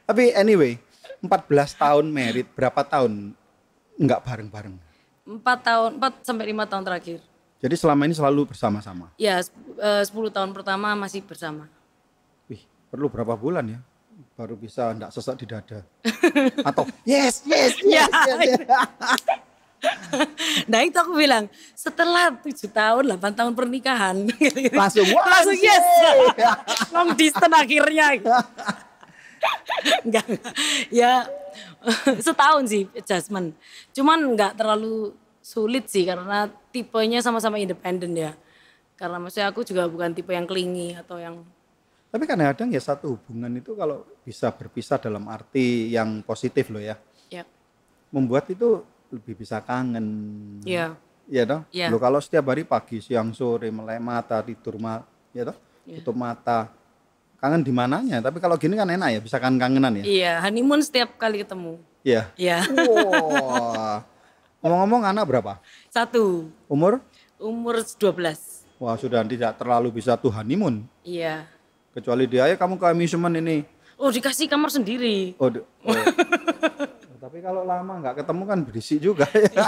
Tapi 0.09 0.33
anyway, 0.33 0.81
14 1.21 1.77
tahun 1.77 2.05
merit, 2.09 2.49
berapa 2.57 2.81
tahun 2.81 3.37
nggak 4.01 4.21
bareng-bareng? 4.25 4.75
Empat 5.29 5.59
tahun, 5.61 6.01
empat 6.01 6.13
sampai 6.25 6.49
lima 6.49 6.65
tahun 6.65 6.81
terakhir. 6.81 7.21
Jadi 7.59 7.75
selama 7.75 8.07
ini 8.07 8.15
selalu 8.15 8.47
bersama-sama. 8.47 9.11
Ya, 9.19 9.43
sep- 9.43 9.55
eh, 9.75 10.03
10 10.03 10.31
tahun 10.31 10.55
pertama 10.55 10.95
masih 10.95 11.19
bersama. 11.19 11.67
Wih, 12.47 12.63
perlu 12.87 13.11
berapa 13.11 13.35
bulan 13.35 13.67
ya? 13.67 13.79
Baru 14.35 14.55
bisa 14.55 14.95
ndak 14.95 15.11
sesak 15.11 15.35
di 15.35 15.45
dada. 15.45 15.83
Atau 16.69 16.87
yes, 17.03 17.43
yes, 17.43 17.75
yes, 17.83 18.07
Ya. 18.07 18.07
yes, 18.07 18.39
yes. 18.47 18.61
Nah 20.67 20.83
itu 20.83 20.99
aku 20.99 21.15
bilang, 21.15 21.47
setelah 21.71 22.35
7 22.35 22.51
tahun, 22.67 23.15
8 23.15 23.31
tahun 23.31 23.53
pernikahan. 23.55 24.27
Langsung, 24.79 25.07
Langsung 25.07 25.55
yes. 25.55 25.83
Long 26.91 27.15
distance 27.15 27.55
akhirnya. 27.55 28.19
enggak, 28.19 28.43
enggak. 30.03 30.25
Ya 30.91 31.23
setahun 32.19 32.67
sih 32.67 32.91
adjustment. 32.91 33.55
Cuman 33.95 34.19
enggak 34.35 34.59
terlalu 34.59 35.15
sulit 35.49 35.89
sih 35.89 36.05
karena 36.05 36.45
tipenya 36.69 37.25
sama-sama 37.25 37.57
independen 37.57 38.13
ya. 38.13 38.37
Karena 38.93 39.17
maksudnya 39.17 39.49
aku 39.49 39.65
juga 39.65 39.89
bukan 39.89 40.13
tipe 40.13 40.29
yang 40.29 40.45
klingi 40.45 40.93
atau 40.93 41.17
yang 41.17 41.41
Tapi 42.09 42.25
kadang-kadang 42.25 42.73
ya 42.73 42.81
satu 42.81 43.17
hubungan 43.17 43.53
itu 43.53 43.77
kalau 43.77 44.01
bisa 44.25 44.49
berpisah 44.49 44.97
dalam 44.97 45.29
arti 45.29 45.93
yang 45.93 46.25
positif 46.25 46.73
loh 46.73 46.81
ya. 46.81 46.97
ya 47.29 47.45
Membuat 48.09 48.49
itu 48.49 48.81
lebih 49.13 49.37
bisa 49.37 49.61
kangen. 49.61 50.05
ya 50.65 50.93
Iya 51.29 51.43
dong. 51.45 51.61
Iya. 51.69 51.87
Loh 51.93 52.01
kalau 52.01 52.17
setiap 52.17 52.49
hari 52.49 52.65
pagi, 52.65 52.97
siang, 53.05 53.29
sore 53.37 53.69
melek 53.69 54.01
mata, 54.01 54.41
tidur 54.41 54.81
ma 54.81 55.05
ya 55.29 55.45
toh? 55.45 55.57
Iya. 55.85 56.01
Tutup 56.01 56.17
mata. 56.17 56.73
Kangen 57.37 57.61
di 57.61 57.69
mananya? 57.69 58.17
Tapi 58.19 58.41
kalau 58.41 58.57
gini 58.57 58.73
kan 58.73 58.89
enak 58.89 59.09
ya, 59.13 59.19
bisa 59.21 59.37
kan 59.37 59.55
kangenan 59.55 60.01
ya. 60.01 60.03
iya 60.03 60.33
honeymoon 60.41 60.81
setiap 60.81 61.15
kali 61.21 61.45
ketemu. 61.45 61.77
Iya. 62.01 62.33
Ya 62.35 62.65
Wah. 62.65 64.03
Ngomong-ngomong 64.59 65.07
anak 65.07 65.23
berapa? 65.23 65.53
satu 65.87 66.51
Umur? 66.67 66.99
umur 67.39 67.79
12 67.79 68.59
Wah, 68.79 68.95
sudah 68.95 69.23
tidak 69.27 69.59
terlalu 69.59 69.91
bisa 69.99 70.15
tuh 70.15 70.31
honeymoon. 70.31 70.87
Iya. 71.03 71.43
Kecuali 71.91 72.23
dia, 72.31 72.47
ayo 72.47 72.55
kamu 72.55 72.79
ke 72.79 72.87
amusement 72.87 73.35
ini. 73.35 73.67
Oh 73.99 74.07
dikasih 74.07 74.47
kamar 74.47 74.71
sendiri. 74.71 75.35
Oh, 75.35 75.51
oh. 75.51 76.03
Tapi 77.23 77.43
kalau 77.43 77.67
lama 77.67 77.99
nggak 77.99 78.23
ketemu 78.23 78.43
kan 78.47 78.59
berisik 78.63 78.99
juga 79.03 79.27
ya. 79.35 79.67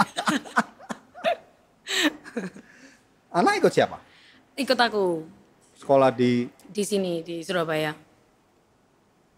Anak 3.36 3.60
ikut 3.60 3.72
siapa? 3.72 4.00
Ikut 4.56 4.76
aku 4.80 5.28
Sekolah 5.76 6.08
di 6.08 6.48
di 6.72 6.82
sini 6.84 7.20
di 7.20 7.44
Surabaya. 7.44 7.92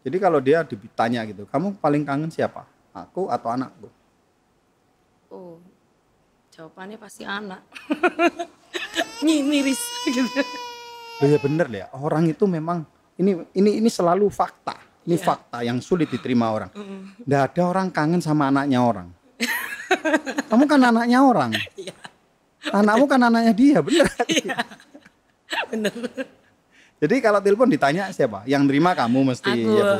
Jadi 0.07 0.17
kalau 0.23 0.39
dia 0.39 0.63
ditanya 0.63 1.27
gitu, 1.27 1.51
kamu 1.51 1.75
paling 1.83 2.07
kangen 2.07 2.31
siapa? 2.31 2.63
Aku 2.95 3.27
atau 3.27 3.51
anakku? 3.51 3.91
Oh, 5.35 5.59
jawabannya 6.55 6.95
pasti 6.95 7.27
anak. 7.27 7.67
Miris 9.27 9.81
gitu. 10.07 10.31
Ya 11.25 11.39
bener 11.43 11.67
ya, 11.73 11.87
orang 11.97 12.31
itu 12.31 12.47
memang 12.47 12.87
ini 13.19 13.43
ini 13.51 13.83
ini 13.83 13.91
selalu 13.91 14.31
fakta. 14.31 14.79
Ini 15.05 15.21
fakta 15.21 15.61
yang 15.61 15.83
sulit 15.85 16.09
diterima 16.09 16.49
orang. 16.49 16.71
Nggak 17.27 17.43
ada 17.51 17.63
orang 17.67 17.89
kangen 17.93 18.23
sama 18.23 18.49
anaknya 18.49 18.81
orang. 18.81 19.09
Kamu 20.49 20.65
kan 20.65 20.81
anaknya 20.81 21.19
orang. 21.21 21.51
Iya. 21.77 21.95
Anakmu 22.73 23.05
kan 23.05 23.21
anaknya 23.21 23.53
dia, 23.53 23.79
bener. 23.85 24.09
Bener. 25.71 25.93
Jadi 26.99 27.17
kalau 27.23 27.39
telepon 27.39 27.69
ditanya 27.71 28.11
siapa? 28.11 28.43
Yang 28.49 28.63
nerima 28.67 28.91
kamu 28.97 29.35
mesti 29.35 29.53
Aku 29.55 29.71
ya, 29.71 29.85
Bu. 29.87 29.97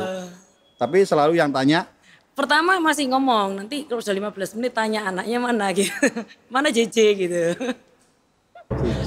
Tapi 0.75 0.97
selalu 1.07 1.39
yang 1.39 1.47
tanya 1.53 1.87
pertama 2.35 2.77
masih 2.83 3.07
ngomong, 3.07 3.63
nanti 3.63 3.87
kalau 3.87 4.03
sudah 4.03 4.29
15 4.29 4.59
menit 4.59 4.75
tanya 4.75 5.07
anaknya 5.07 5.37
mana 5.39 5.71
gitu. 5.71 5.95
mana 6.53 6.67
JJ 6.67 6.97
gitu. 7.15 7.41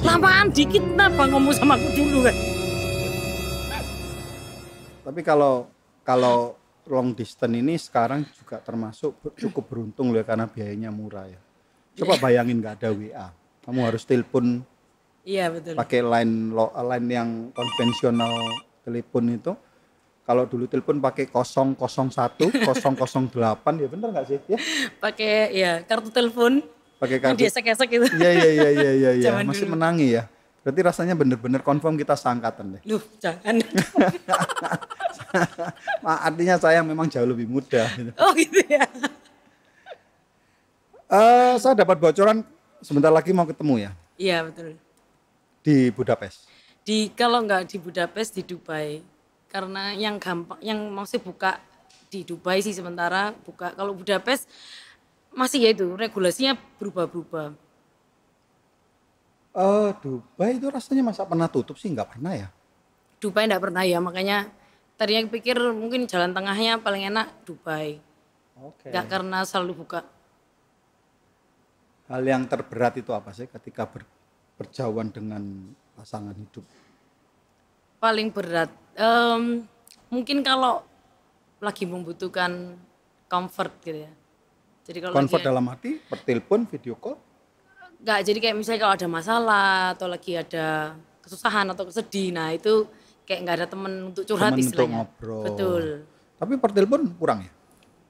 Lamaan 0.01 0.49
dikit 0.49 0.81
kenapa 0.81 1.29
ngomong 1.29 1.53
sama 1.53 1.77
aku 1.77 1.89
dulu 1.93 2.25
kan? 2.25 2.37
Tapi 5.05 5.21
kalau 5.21 5.69
kalau 6.05 6.57
long 6.89 7.13
distance 7.13 7.53
ini 7.53 7.77
sekarang 7.77 8.25
juga 8.33 8.65
termasuk 8.65 9.21
cukup 9.37 9.65
beruntung 9.69 10.09
loh 10.09 10.25
ya, 10.25 10.25
karena 10.25 10.49
biayanya 10.49 10.89
murah 10.89 11.29
ya. 11.29 11.41
Coba 12.01 12.17
bayangin 12.25 12.65
nggak 12.65 12.81
ada 12.81 12.89
WA, 12.97 13.29
kamu 13.69 13.81
harus 13.85 14.09
telepon 14.09 14.65
Iya 15.29 15.53
betul. 15.53 15.77
pakai 15.77 16.01
line 16.01 16.57
line 16.57 17.09
yang 17.13 17.31
konvensional 17.53 18.33
telepon 18.89 19.37
itu. 19.37 19.53
Kalau 20.29 20.45
dulu 20.45 20.69
telepon 20.69 21.01
pakai 21.01 21.25
001, 21.25 21.73
008 21.73 22.61
ya 23.81 23.89
bener 23.89 24.09
nggak 24.13 24.27
sih? 24.29 24.37
Ya, 24.45 24.61
Pakai 25.01 25.33
ya 25.57 25.81
kartu 25.81 26.13
telepon 26.13 26.61
pakai 27.01 27.17
kartu. 27.17 27.41
diesek-esek 27.41 27.89
gitu. 27.89 28.05
Iya 28.13 28.31
iya 28.37 28.49
iya 28.53 28.69
iya 28.69 28.91
iya 28.93 29.11
iya. 29.17 29.27
Zaman 29.33 29.49
Masih 29.49 29.65
dulu. 29.65 29.73
menangi 29.73 30.21
ya. 30.21 30.29
Berarti 30.61 30.81
rasanya 30.85 31.17
bener-bener 31.17 31.65
confirm 31.65 31.97
kita 31.97 32.13
seangkatan 32.13 32.77
deh. 32.77 32.83
Loh, 32.85 33.01
jangan. 33.17 33.57
Artinya 36.29 36.61
saya 36.61 36.81
memang 36.83 37.09
jauh 37.09 37.25
lebih 37.25 37.49
muda. 37.49 37.89
gitu. 37.91 38.13
oh 38.15 38.37
gitu 38.37 38.61
ya. 38.69 38.85
Eh, 41.09 41.55
saya 41.57 41.73
dapat 41.75 41.97
bocoran 41.97 42.45
sebentar 42.79 43.09
lagi 43.09 43.33
mau 43.33 43.43
ketemu 43.43 43.75
ya 43.81 43.91
Iya 44.19 44.45
betul. 44.45 44.77
di 45.65 45.89
Budapest. 45.89 46.45
Di 46.85 47.09
kalau 47.11 47.41
nggak 47.41 47.65
di 47.65 47.77
Budapest 47.79 48.37
di 48.37 48.43
Dubai. 48.45 49.01
Karena 49.49 49.97
yang 49.97 50.21
gampang 50.21 50.61
yang 50.61 50.77
masih 50.93 51.21
buka 51.25 51.57
di 52.13 52.25
Dubai 52.25 52.61
sih 52.61 52.77
sementara 52.77 53.33
buka. 53.45 53.73
Kalau 53.73 53.97
Budapest 53.97 54.49
masih 55.33 55.69
ya 55.69 55.71
itu 55.73 55.97
regulasinya 55.97 56.57
berubah-berubah. 56.81 57.69
Eh, 59.59 59.91
Dubai 60.05 60.61
itu 60.61 60.69
rasanya 60.69 61.03
masa 61.03 61.25
pernah 61.25 61.49
tutup 61.49 61.81
sih 61.81 61.89
nggak 61.91 62.17
pernah 62.17 62.33
ya. 62.37 62.49
Dubai 63.19 63.49
nggak 63.51 63.63
pernah 63.65 63.83
ya 63.83 63.99
makanya 63.99 64.47
tadinya 64.95 65.27
pikir 65.27 65.59
mungkin 65.75 66.07
jalan 66.07 66.31
tengahnya 66.31 66.79
paling 66.79 67.09
enak 67.09 67.27
Dubai. 67.43 67.99
Oke. 68.59 68.93
Nggak 68.93 69.07
karena 69.11 69.39
selalu 69.43 69.83
buka. 69.83 70.07
Hal 72.09 72.25
yang 72.25 72.49
terberat 72.49 72.97
itu 72.97 73.13
apa 73.13 73.35
sih 73.37 73.51
ketika 73.51 73.85
ber- 73.85 74.09
berjauhan 74.57 75.13
dengan 75.13 75.43
pasangan 75.93 76.33
hidup? 76.33 76.65
Paling 78.01 78.31
berat. 78.33 78.71
Em, 78.99 79.63
mungkin 80.11 80.43
kalau 80.43 80.83
lagi 81.59 81.87
membutuhkan 81.87 82.75
comfort 83.27 83.73
gitu 83.83 84.03
ya. 84.03 84.13
Jadi 84.83 84.99
kalau 84.99 85.15
Convert 85.15 85.39
lagi 85.39 85.49
dalam 85.49 85.65
arti 85.69 85.91
bertelepon, 86.03 86.61
video 86.67 86.97
call. 86.97 87.17
nggak 87.99 88.19
jadi 88.23 88.39
kayak 88.39 88.57
misalnya 88.57 88.81
kalau 88.81 88.95
ada 88.95 89.09
masalah 89.11 89.69
atau 89.91 90.07
lagi 90.07 90.33
ada 90.33 90.95
kesusahan 91.19 91.67
atau 91.67 91.83
kesedih, 91.83 92.31
nah 92.31 92.55
itu 92.55 92.87
kayak 93.27 93.41
nggak 93.43 93.57
ada 93.59 93.67
temen 93.67 93.93
untuk 94.09 94.23
curhat 94.25 94.55
Temen 94.55 94.63
untuk 94.63 94.71
istilahnya. 94.71 94.97
ngobrol. 95.03 95.45
Betul. 95.45 95.85
Tapi 96.39 96.53
per 96.57 96.71
telepon 96.71 97.01
kurang 97.19 97.39
ya. 97.43 97.53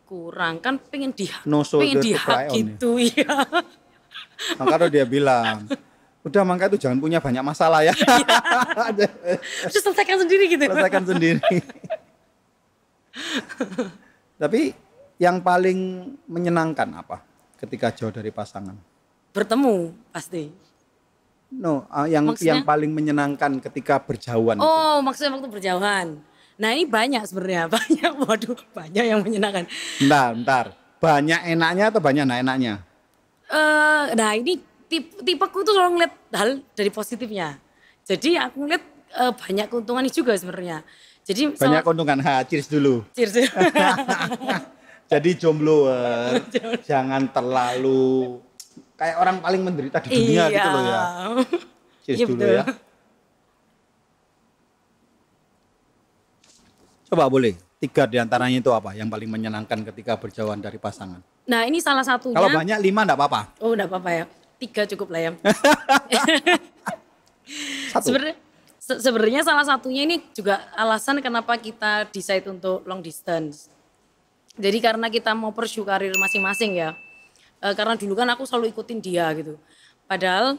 Kurang 0.05 0.55
kan 0.61 0.77
pengen 0.79 1.12
di 1.12 1.27
No 1.44 1.64
pengen 1.64 1.98
dihak 2.01 2.38
ya. 2.46 2.53
gitu 2.53 2.90
ya. 3.01 3.33
Nah, 4.55 4.64
kalau 4.68 4.87
dia 4.87 5.03
bilang, 5.03 5.66
udah 6.26 6.42
mangka 6.44 6.66
itu 6.74 6.78
jangan 6.87 6.98
punya 6.98 7.18
banyak 7.22 7.42
masalah 7.42 7.87
ya. 7.87 7.94
Terus 9.70 9.83
selesaikan 9.83 10.18
sendiri 10.22 10.44
gitu. 10.50 10.64
Selesaikan 10.66 11.04
sendiri. 11.07 11.40
Tapi 14.38 14.74
yang 15.18 15.42
paling 15.42 16.12
menyenangkan 16.31 16.88
apa 16.94 17.22
ketika 17.59 17.90
jauh 17.90 18.14
dari 18.14 18.31
pasangan? 18.31 18.76
Bertemu 19.35 19.94
pasti. 20.14 20.50
No, 21.48 21.88
ah, 21.88 22.04
yang 22.04 22.28
Maksudnya? 22.28 22.61
yang 22.61 22.61
paling 22.61 22.92
menyenangkan 22.92 23.57
ketika 23.64 23.96
berjauhan. 23.96 24.61
itu. 24.61 24.68
Oh, 24.68 25.00
maksudnya 25.00 25.33
waktu 25.33 25.48
berjauhan. 25.48 26.07
Nah, 26.61 26.68
ini 26.76 26.85
banyak 26.85 27.24
sebenarnya, 27.24 27.70
banyak. 27.81 28.11
Waduh, 28.20 28.59
banyak 28.76 29.04
yang 29.09 29.24
menyenangkan. 29.24 29.64
Bentar, 29.96 30.28
bentar. 30.37 30.66
Banyak 30.98 31.40
enaknya 31.48 31.85
atau 31.88 32.02
banyak 32.02 32.24
enggak 32.26 32.42
enaknya? 32.44 32.74
eh 33.48 34.12
nah, 34.12 34.37
ini 34.37 34.61
tipe 34.88 35.20
tipeku 35.20 35.61
tuh 35.61 35.72
selalu 35.72 35.90
ngeliat 35.96 36.14
hal 36.33 36.51
dari 36.72 36.88
positifnya. 36.88 37.61
Jadi 38.03 38.35
aku 38.35 38.64
ngeliat 38.64 38.85
eh, 39.14 39.33
banyak 39.33 39.66
keuntungannya 39.68 40.09
juga 40.09 40.33
sebenarnya. 40.35 40.81
Jadi 41.22 41.53
Banyak 41.53 41.61
salah- 41.61 41.85
keuntungan. 41.85 42.18
Ha, 42.18 42.40
cheers 42.42 42.66
dulu. 42.66 43.05
Cheers. 43.16 43.37
Jadi 45.09 45.31
jomblo, 45.37 45.88
jangan 46.83 47.29
terlalu 47.29 48.37
kayak 48.92 49.16
orang 49.16 49.37
paling 49.40 49.62
menderita 49.62 50.05
di 50.05 50.09
dunia 50.11 50.48
gitu 50.48 50.68
loh 50.68 50.83
ya. 50.85 51.01
Cheers 52.05 52.18
Iya, 52.18 52.27
dulu 52.27 52.40
betul. 52.40 52.53
ya. 52.53 52.64
Coba 57.09 57.24
boleh, 57.24 57.57
tiga 57.81 58.05
di 58.05 58.20
antaranya 58.20 58.61
itu 58.61 58.68
apa 58.68 58.92
yang 58.92 59.09
paling 59.09 59.29
menyenangkan 59.29 59.81
ketika 59.83 60.20
berjauhan 60.20 60.61
dari 60.61 60.77
pasangan? 60.77 61.24
Nah, 61.48 61.64
ini 61.64 61.81
salah 61.81 62.05
satunya. 62.05 62.37
Kalau 62.37 62.53
banyak 62.53 62.77
lima 62.77 63.09
enggak 63.09 63.16
apa-apa. 63.16 63.40
Oh, 63.64 63.72
enggak 63.72 63.88
apa-apa 63.88 64.11
ya. 64.12 64.24
Tiga 64.59 64.83
cukup 64.90 65.14
lah 65.14 65.21
ya. 65.23 65.33
Sebenarnya 68.05 68.37
se- 68.77 69.01
sebenarnya 69.05 69.42
salah 69.44 69.64
satunya 69.64 70.09
ini 70.09 70.16
juga 70.33 70.64
alasan 70.73 71.21
kenapa 71.21 71.61
kita 71.61 72.09
decide 72.09 72.49
untuk 72.49 72.81
long 72.88 73.05
distance. 73.05 73.68
Jadi 74.59 74.79
karena 74.83 75.07
kita 75.07 75.37
mau 75.37 75.55
pursue 75.55 75.87
karir 75.87 76.11
masing-masing 76.18 76.83
ya. 76.83 76.90
Eh, 77.62 77.75
karena 77.77 77.94
dulu 77.94 78.18
kan 78.18 78.27
aku 78.35 78.42
selalu 78.49 78.75
ikutin 78.75 78.99
dia 78.99 79.31
gitu. 79.37 79.55
Padahal 80.11 80.59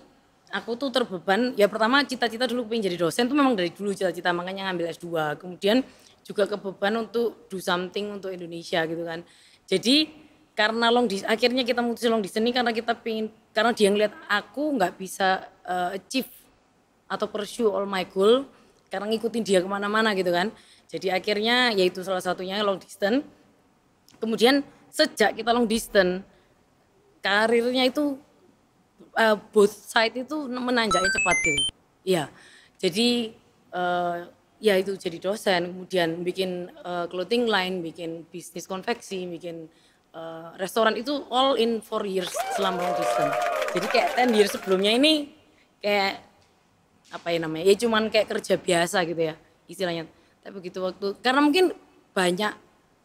aku 0.53 0.71
tuh 0.79 0.89
terbeban, 0.93 1.51
ya 1.59 1.67
pertama 1.67 2.05
cita-cita 2.05 2.47
dulu 2.47 2.71
pengen 2.71 2.88
jadi 2.91 2.97
dosen 3.01 3.27
tuh 3.27 3.35
memang 3.35 3.57
dari 3.57 3.73
dulu 3.73 3.91
cita-cita 3.91 4.31
makanya 4.31 4.71
ngambil 4.71 4.93
S2. 4.95 5.35
Kemudian 5.41 5.83
juga 6.23 6.45
kebeban 6.45 7.09
untuk 7.09 7.49
do 7.49 7.57
something 7.57 8.13
untuk 8.13 8.29
Indonesia 8.29 8.85
gitu 8.85 9.03
kan. 9.03 9.25
Jadi 9.65 10.29
karena 10.53 10.91
long 10.91 11.07
akhirnya 11.23 11.63
kita 11.63 11.79
mutusin 11.79 12.12
long 12.12 12.21
distance 12.21 12.43
ini 12.43 12.51
karena 12.51 12.75
kita 12.75 12.91
pengen 12.93 13.31
karena 13.53 13.71
dia 13.73 13.89
ngeliat 13.89 14.13
aku 14.29 14.77
nggak 14.77 14.93
bisa 14.97 15.49
eh, 15.65 15.97
achieve 15.97 16.29
atau 17.09 17.25
pursue 17.25 17.67
all 17.69 17.89
my 17.89 18.05
goal 18.05 18.45
karena 18.89 19.09
ngikutin 19.09 19.43
dia 19.45 19.59
ke 19.62 19.69
mana-mana 19.69 20.13
gitu 20.13 20.29
kan. 20.29 20.53
Jadi 20.89 21.13
akhirnya 21.13 21.73
yaitu 21.73 22.01
salah 22.01 22.21
satunya 22.21 22.62
long 22.65 22.81
distance. 22.81 23.21
Kemudian 24.17 24.65
sejak 24.89 25.38
kita 25.38 25.53
long 25.53 25.69
distance 25.69 26.25
karirnya 27.21 27.85
itu 27.85 28.17
uh, 29.15 29.38
both 29.53 29.71
side 29.71 30.15
itu 30.17 30.38
menanjaknya 30.49 31.12
cepat 31.13 31.38
gitu. 31.45 31.62
Iya. 32.07 32.25
Jadi 32.79 33.38
uh, 33.75 34.25
ya 34.59 34.75
itu 34.75 34.95
jadi 34.99 35.17
dosen 35.19 35.71
kemudian 35.71 36.19
bikin 36.25 36.67
uh, 36.83 37.07
clothing 37.07 37.47
line 37.47 37.79
bikin 37.79 38.27
bisnis 38.27 38.67
konveksi 38.67 39.23
bikin 39.27 39.71
uh, 40.13 40.55
restoran 40.57 40.95
itu 40.97 41.25
all 41.33 41.57
in 41.59 41.83
four 41.83 42.05
years 42.05 42.31
selama 42.55 42.83
distance 42.97 43.35
jadi 43.75 43.87
kayak 43.89 44.09
ten 44.17 44.29
years 44.33 44.51
sebelumnya 44.53 44.89
ini 44.93 45.29
kayak 45.79 46.25
apa 47.09 47.27
ya 47.33 47.37
namanya 47.41 47.65
ya 47.65 47.75
cuman 47.77 48.09
kayak 48.13 48.27
kerja 48.29 48.55
biasa 48.57 49.01
gitu 49.05 49.33
ya 49.33 49.35
istilahnya. 49.69 50.09
Tapi 50.41 50.53
begitu 50.57 50.81
waktu 50.81 51.17
karena 51.21 51.41
mungkin 51.45 51.65
banyak 52.11 52.53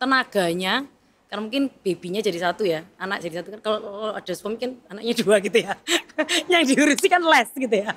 tenaganya 0.01 0.89
karena 1.25 1.41
mungkin 1.51 1.67
babynya 1.83 2.21
jadi 2.23 2.39
satu 2.47 2.63
ya 2.63 2.85
anak 3.01 3.19
jadi 3.25 3.43
satu. 3.43 3.59
Kan 3.59 3.61
kalau, 3.65 4.13
ada 4.15 4.33
suami 4.37 4.57
kan 4.61 4.77
anaknya 4.87 5.15
dua 5.25 5.37
gitu 5.41 5.59
ya. 5.59 5.75
Yang 6.53 6.63
diurusi 6.75 7.07
kan 7.11 7.23
les 7.25 7.51
gitu 7.51 7.75
ya. 7.75 7.91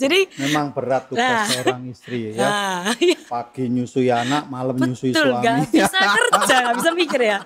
Jadi 0.00 0.18
memang 0.40 0.72
berat 0.72 1.10
tugas 1.10 1.20
nah, 1.20 1.44
seorang 1.44 1.82
istri 1.90 2.32
ya. 2.32 2.40
Nah, 2.40 2.80
iya. 3.02 3.18
pagi 3.28 3.68
nyusui 3.68 4.08
anak 4.08 4.48
malam 4.48 4.72
betul, 4.72 4.94
nyusui 4.94 5.12
suami. 5.12 5.44
gak 5.44 5.56
bisa 5.68 5.98
kerja 6.00 6.54
gak 6.64 6.76
bisa 6.80 6.90
mikir 6.96 7.20
ya. 7.20 7.38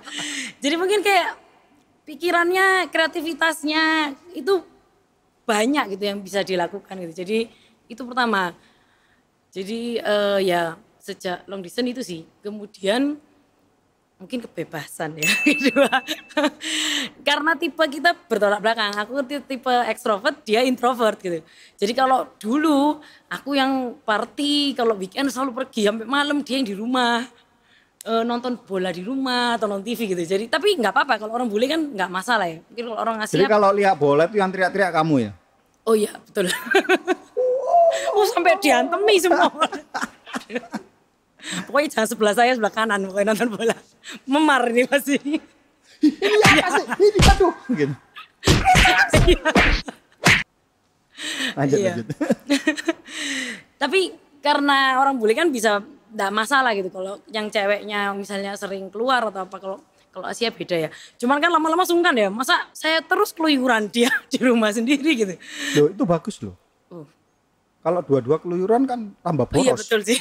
Jadi 0.63 0.75
mungkin 0.79 0.99
kayak 1.03 1.27
pikirannya 2.07 2.87
kreativitasnya 2.87 4.15
itu 4.35 4.63
banyak 5.43 5.97
gitu 5.97 6.03
yang 6.07 6.23
bisa 6.23 6.39
dilakukan 6.39 6.95
gitu. 7.03 7.25
Jadi 7.25 7.51
itu 7.91 8.01
pertama. 8.07 8.55
Jadi 9.51 9.99
uh, 9.99 10.39
ya 10.39 10.79
sejak 11.03 11.43
long 11.51 11.59
distance 11.59 11.89
itu 11.91 12.01
sih. 12.01 12.21
Kemudian 12.39 13.19
mungkin 14.23 14.39
kebebasan 14.39 15.19
ya 15.19 15.27
kedua 15.43 15.91
karena 17.27 17.59
tipe 17.59 17.83
kita 17.91 18.15
bertolak 18.15 18.63
belakang. 18.63 18.95
Aku 19.03 19.19
tipe 19.27 19.73
ekstrovert 19.91 20.47
dia 20.47 20.63
introvert 20.63 21.19
gitu. 21.19 21.43
Jadi 21.75 21.91
kalau 21.91 22.31
dulu 22.39 23.03
aku 23.27 23.59
yang 23.59 23.99
party 24.07 24.71
kalau 24.79 24.95
weekend 24.95 25.27
selalu 25.27 25.63
pergi 25.63 25.91
sampai 25.91 26.07
malam 26.07 26.39
dia 26.39 26.63
yang 26.63 26.67
di 26.71 26.75
rumah. 26.75 27.27
E, 28.03 28.19
nonton 28.27 28.59
bola 28.59 28.91
di 28.91 28.99
rumah 28.99 29.55
atau 29.55 29.67
nonton 29.67 29.87
TV 29.91 30.15
gitu. 30.15 30.23
Jadi 30.23 30.47
tapi 30.47 30.75
nggak 30.75 30.91
apa-apa 30.91 31.23
kalau 31.23 31.35
orang 31.35 31.47
bule 31.47 31.67
kan 31.67 31.79
nggak 31.83 32.11
masalah 32.11 32.47
ya. 32.47 32.63
Mungkin 32.63 32.83
kalau 32.91 32.99
orang 32.99 33.15
ngasih 33.23 33.35
jadi 33.39 33.47
kalau 33.51 33.69
lihat 33.75 33.95
bola 33.99 34.23
itu 34.27 34.35
yang 34.39 34.51
teriak-teriak 34.51 34.91
kamu 34.91 35.15
ya? 35.27 35.31
Oh 35.83 35.95
iya 35.95 36.11
betul. 36.23 36.47
Oh 38.13 38.25
sampai 38.25 38.57
diantemi 38.57 39.21
semua 39.21 39.49
Pokoknya 41.67 41.89
jangan 41.91 42.07
sebelah 42.07 42.33
saya, 42.35 42.51
sebelah 42.55 42.73
kanan 42.73 43.03
pokoknya 43.07 43.35
nonton 43.35 43.49
bola. 43.51 43.75
Memar 44.27 44.63
ini 44.71 44.83
pasti. 44.87 45.17
Ini 45.19 46.59
apa 46.59 46.69
sih? 46.79 46.85
Ini 46.87 47.19
aduh. 47.31 47.53
Gitu. 47.71 47.93
lanjut, 51.55 51.77
iya. 51.79 51.93
lanjut. 51.95 52.07
Tapi 53.81 53.99
karena 54.43 54.99
orang 54.99 55.15
bule 55.15 55.31
kan 55.35 55.47
bisa 55.51 55.79
tidak 55.83 56.31
masalah 56.35 56.75
gitu 56.75 56.91
kalau 56.93 57.17
yang 57.31 57.47
ceweknya 57.47 58.11
misalnya 58.13 58.53
sering 58.59 58.91
keluar 58.91 59.23
atau 59.31 59.47
apa 59.47 59.57
kalau 59.57 59.77
kalau 60.13 60.29
Asia 60.29 60.53
beda 60.53 60.77
ya. 60.77 60.89
Cuman 61.17 61.41
kan 61.41 61.49
lama-lama 61.49 61.81
sungkan 61.89 62.13
ya. 62.13 62.29
Masa 62.29 62.69
saya 62.69 63.01
terus 63.01 63.33
keluyuran 63.33 63.89
dia 63.89 64.13
di 64.31 64.37
rumah 64.37 64.69
sendiri 64.69 65.17
gitu. 65.17 65.33
Loh, 65.79 65.87
itu 65.89 66.03
bagus 66.05 66.37
loh. 66.45 66.53
Uh. 66.93 67.07
Kalau 67.83 67.99
dua-dua 67.99 68.39
keluyuran 68.39 68.87
kan 68.87 69.11
tambah 69.19 69.43
boros. 69.43 69.67
Iya 69.67 69.73
betul 69.75 70.01
sih. 70.07 70.19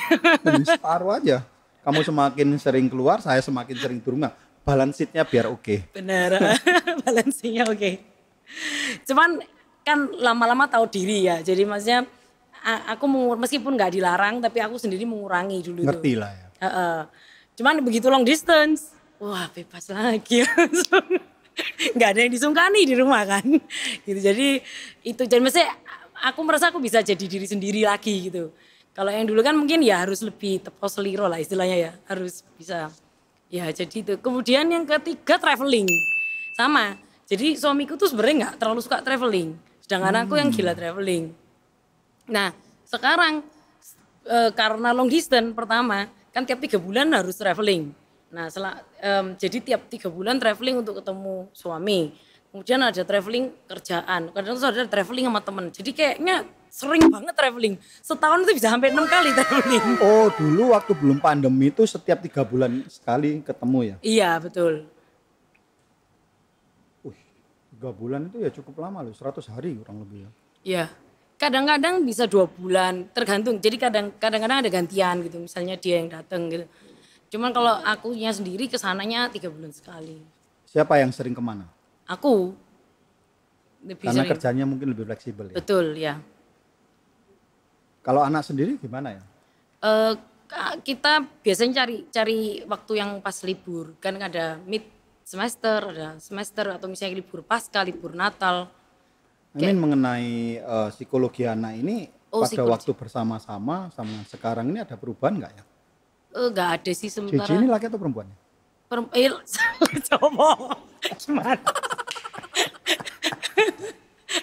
separuh 0.66 1.14
aja. 1.14 1.46
Kamu 1.82 2.02
semakin 2.02 2.48
sering 2.58 2.86
keluar, 2.90 3.22
saya 3.22 3.38
semakin 3.38 3.76
sering 3.78 3.98
di 4.02 4.08
rumah. 4.10 4.34
Balance-nya 4.62 5.22
biar 5.22 5.46
oke. 5.50 5.62
Okay. 5.62 5.78
Benar, 5.94 6.38
balance-nya 7.06 7.66
oke. 7.66 7.78
Okay. 7.78 7.94
Cuman 9.06 9.42
kan 9.82 10.10
lama-lama 10.18 10.66
tahu 10.66 10.90
diri 10.90 11.26
ya. 11.26 11.42
Jadi 11.42 11.62
maksudnya 11.66 12.06
aku 12.86 13.06
meskipun 13.38 13.74
nggak 13.74 13.94
dilarang, 13.98 14.38
tapi 14.42 14.62
aku 14.62 14.78
sendiri 14.78 15.06
mengurangi 15.06 15.62
dulu. 15.62 15.86
Ngerti 15.86 16.12
lah 16.18 16.30
ya. 16.30 16.46
Uh, 16.62 16.66
uh. 16.66 16.98
Cuman 17.58 17.82
begitu 17.82 18.06
long 18.10 18.22
distance, 18.22 18.94
wah 19.22 19.46
bebas 19.54 19.86
lagi 19.94 20.42
nggak 21.94 22.08
ada 22.16 22.20
yang 22.26 22.32
disungkani 22.32 22.82
di 22.82 22.94
rumah 22.96 23.22
kan 23.28 23.44
gitu 24.08 24.18
jadi 24.18 24.58
itu 25.04 25.22
jadi 25.28 25.38
maksudnya 25.38 25.70
aku 26.22 26.40
merasa 26.46 26.70
aku 26.70 26.78
bisa 26.78 27.02
jadi 27.02 27.26
diri 27.26 27.44
sendiri 27.44 27.82
lagi 27.82 28.30
gitu. 28.30 28.54
Kalau 28.94 29.10
yang 29.10 29.26
dulu 29.26 29.42
kan 29.42 29.58
mungkin 29.58 29.82
ya 29.82 30.06
harus 30.06 30.22
lebih 30.22 30.62
tepo 30.62 30.86
seliro 30.86 31.26
lah 31.26 31.42
istilahnya 31.42 31.76
ya, 31.76 31.92
harus 32.06 32.46
bisa 32.54 32.92
ya 33.50 33.66
jadi 33.74 33.96
itu. 34.04 34.14
Kemudian 34.22 34.68
yang 34.70 34.86
ketiga 34.86 35.40
traveling, 35.40 35.88
sama. 36.54 36.94
Jadi 37.26 37.56
suamiku 37.56 37.96
tuh 37.96 38.12
sebenarnya 38.12 38.36
nggak 38.46 38.54
terlalu 38.60 38.80
suka 38.84 39.00
traveling, 39.00 39.56
sedangkan 39.80 40.14
hmm. 40.14 40.22
aku 40.28 40.34
yang 40.36 40.48
gila 40.52 40.76
traveling. 40.76 41.32
Nah 42.28 42.52
sekarang 42.84 43.40
e, 44.28 44.38
karena 44.52 44.92
long 44.92 45.08
distance 45.08 45.56
pertama 45.56 46.12
kan 46.28 46.44
tiap 46.44 46.60
tiga 46.60 46.76
bulan 46.76 47.08
harus 47.16 47.40
traveling. 47.40 47.96
Nah 48.28 48.52
setelah 48.52 48.84
e, 49.00 49.10
jadi 49.40 49.58
tiap 49.64 49.88
tiga 49.88 50.12
bulan 50.12 50.36
traveling 50.36 50.84
untuk 50.84 51.00
ketemu 51.00 51.48
suami 51.56 52.12
kemudian 52.52 52.84
ada 52.84 53.00
traveling 53.00 53.48
kerjaan. 53.64 54.28
Kadang 54.28 54.54
tuh 54.60 54.68
ada 54.68 54.84
traveling 54.84 55.24
sama 55.24 55.40
temen. 55.40 55.64
Jadi 55.72 55.90
kayaknya 55.96 56.44
sering 56.68 57.08
banget 57.08 57.32
traveling. 57.32 57.74
Setahun 58.04 58.44
itu 58.44 58.52
bisa 58.60 58.68
sampai 58.68 58.92
enam 58.92 59.08
kali 59.08 59.32
traveling. 59.32 59.84
Oh 60.04 60.28
dulu 60.36 60.76
waktu 60.76 60.92
belum 60.92 61.18
pandemi 61.18 61.72
itu 61.72 61.88
setiap 61.88 62.20
tiga 62.20 62.44
bulan 62.44 62.84
sekali 62.92 63.40
ketemu 63.40 63.78
ya? 63.80 63.96
Iya 64.04 64.30
betul. 64.36 64.84
Tiga 67.72 67.90
bulan 67.90 68.28
itu 68.28 68.36
ya 68.44 68.52
cukup 68.52 68.84
lama 68.84 69.00
loh. 69.00 69.16
100 69.16 69.42
hari 69.48 69.74
kurang 69.80 70.04
lebih 70.04 70.28
ya. 70.28 70.30
Iya. 70.62 70.84
Kadang-kadang 71.40 72.06
bisa 72.06 72.30
dua 72.30 72.46
bulan 72.46 73.10
tergantung. 73.10 73.58
Jadi 73.58 73.74
kadang 73.80 74.14
kadang-kadang 74.14 74.62
ada 74.62 74.70
gantian 74.70 75.24
gitu. 75.26 75.42
Misalnya 75.42 75.74
dia 75.74 75.98
yang 75.98 76.06
datang 76.12 76.46
gitu. 76.52 76.68
Cuman 77.32 77.50
kalau 77.50 77.80
akunya 77.82 78.30
sendiri 78.30 78.68
ke 78.68 78.78
sananya 78.78 79.26
tiga 79.32 79.48
bulan 79.50 79.72
sekali. 79.72 80.20
Siapa 80.68 81.00
yang 81.00 81.10
sering 81.10 81.34
ke 81.34 81.42
mana 81.42 81.66
Aku. 82.12 82.52
Lebih 83.82 84.04
Karena 84.04 84.22
sering. 84.22 84.32
kerjanya 84.36 84.64
mungkin 84.68 84.86
lebih 84.92 85.04
fleksibel 85.08 85.50
ya. 85.50 85.54
Betul 85.56 85.86
ya. 85.96 86.14
Kalau 88.02 88.22
anak 88.22 88.44
sendiri 88.44 88.76
gimana 88.78 89.16
ya? 89.16 89.22
Uh, 89.82 90.14
kita 90.84 91.24
biasanya 91.40 91.82
cari 91.82 91.96
cari 92.12 92.40
waktu 92.68 92.92
yang 93.00 93.10
pas 93.24 93.34
libur 93.42 93.96
kan 93.98 94.20
ada 94.20 94.60
mid 94.68 94.84
semester 95.24 95.80
ada 95.80 96.20
semester 96.20 96.76
atau 96.76 96.86
misalnya 96.92 97.24
libur 97.24 97.40
pasca 97.42 97.80
libur 97.82 98.12
Natal. 98.12 98.68
Ini 99.56 99.72
mengenai 99.76 100.60
uh, 100.64 100.88
psikologi 100.92 101.44
anak 101.44 101.76
ini 101.76 102.08
oh, 102.32 102.44
pada 102.44 102.52
psikologi. 102.52 102.72
waktu 102.72 102.90
bersama-sama 102.96 103.76
sama 103.92 104.24
sekarang 104.28 104.72
ini 104.72 104.80
ada 104.80 104.96
perubahan 104.96 105.40
nggak 105.40 105.52
ya? 105.52 105.64
Uh, 106.32 106.48
nggak 106.52 106.68
ada 106.80 106.92
sih 106.92 107.08
sementara. 107.08 107.48
Cici 107.48 107.60
ini 107.60 107.68
laki 107.68 107.86
atau 107.88 108.00
perempuan? 108.00 108.28
Perempuan. 108.88 109.16
Eh, 109.16 109.28
gimana? 111.22 111.60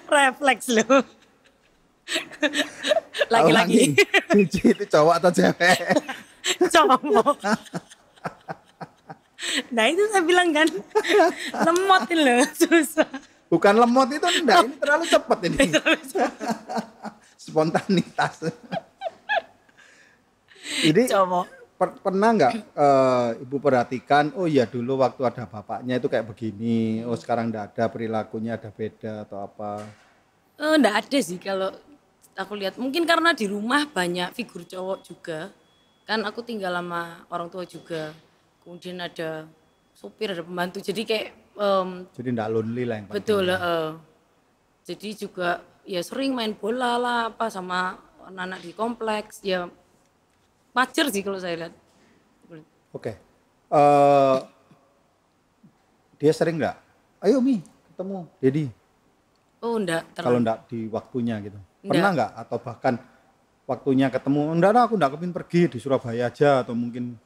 Refleks 0.09 0.67
lo. 0.73 0.85
Lagi-lagi. 3.29 3.93
Cici 4.33 4.73
itu 4.73 4.83
cowok 4.89 5.13
atau 5.21 5.29
cewek? 5.29 5.77
cowok. 6.73 7.37
Nah 9.69 9.85
itu 9.87 10.03
saya 10.09 10.23
bilang 10.25 10.49
kan, 10.51 10.67
lemot 11.65 12.09
loh, 12.11 12.41
susah. 12.57 13.09
Bukan 13.49 13.73
lemot 13.77 14.09
itu 14.13 14.27
enggak, 14.41 14.65
ini 14.65 14.75
terlalu 14.77 15.05
cepat 15.09 15.39
ini. 15.45 15.57
Spontanitas. 17.37 18.35
ini 20.85 21.09
cowok 21.09 21.58
per, 21.79 21.95
pernah 22.03 22.35
nggak 22.35 22.53
uh, 22.75 23.39
ibu 23.39 23.55
perhatikan 23.63 24.35
oh 24.35 24.51
ya 24.51 24.67
dulu 24.67 24.99
waktu 24.99 25.23
ada 25.23 25.47
bapaknya 25.47 25.95
itu 25.95 26.11
kayak 26.11 26.27
begini 26.27 27.07
oh 27.07 27.15
sekarang 27.15 27.47
enggak 27.47 27.71
ada 27.71 27.87
perilakunya 27.87 28.59
ada 28.59 28.67
beda 28.67 29.23
atau 29.23 29.47
apa? 29.47 29.87
Uh, 30.59 30.75
enggak 30.75 31.07
ada 31.07 31.17
sih 31.23 31.39
kalau 31.39 31.71
aku 32.35 32.59
lihat. 32.59 32.75
Mungkin 32.75 33.07
karena 33.07 33.31
di 33.31 33.47
rumah 33.47 33.87
banyak 33.87 34.35
figur 34.35 34.67
cowok 34.67 34.99
juga. 35.07 35.55
Kan 36.03 36.27
aku 36.27 36.43
tinggal 36.43 36.75
sama 36.75 37.23
orang 37.31 37.47
tua 37.47 37.63
juga. 37.63 38.11
Kemudian 38.59 38.99
ada 38.99 39.47
supir 39.95 40.35
ada 40.35 40.43
pembantu. 40.43 40.83
Jadi 40.83 41.07
kayak 41.07 41.55
um, 41.55 42.03
jadi 42.11 42.27
enggak 42.35 42.49
lonely 42.51 42.83
lah 42.83 42.95
yang 42.99 43.07
betul 43.07 43.47
uh, 43.47 43.95
jadi 44.83 45.09
juga 45.15 45.63
ya 45.87 46.03
sering 46.03 46.35
main 46.35 46.51
bola 46.59 46.99
lah 46.99 47.19
apa 47.31 47.47
sama 47.47 47.95
anak-anak 48.27 48.59
di 48.67 48.71
kompleks. 48.75 49.39
Ya 49.47 49.71
Wajar 50.73 51.05
sih 51.09 51.21
kalau 51.25 51.39
saya 51.41 51.55
lihat. 51.67 51.73
Oke. 52.49 52.63
Okay. 52.93 53.15
Uh, 53.69 53.77
eh, 53.77 54.37
dia 56.19 56.31
sering 56.33 56.57
nggak? 56.57 56.77
Ayo 57.21 57.37
Mi, 57.43 57.61
ketemu 57.93 58.25
Dedi. 58.41 58.65
Oh 59.59 59.75
enggak. 59.75 60.03
Kalau 60.15 60.39
enggak 60.39 60.65
di 60.71 60.87
waktunya 60.87 61.35
gitu. 61.43 61.59
Enggak. 61.83 61.91
Pernah 61.91 62.09
nggak 62.15 62.31
atau 62.47 62.57
bahkan 62.63 62.93
waktunya 63.69 64.07
ketemu 64.09 64.41
enggak 64.55 64.71
aku 64.87 64.93
enggak 64.97 65.11
kepin 65.19 65.33
pergi 65.35 65.61
di 65.69 65.77
Surabaya 65.77 66.31
aja 66.31 66.63
atau 66.63 66.73
mungkin 66.73 67.19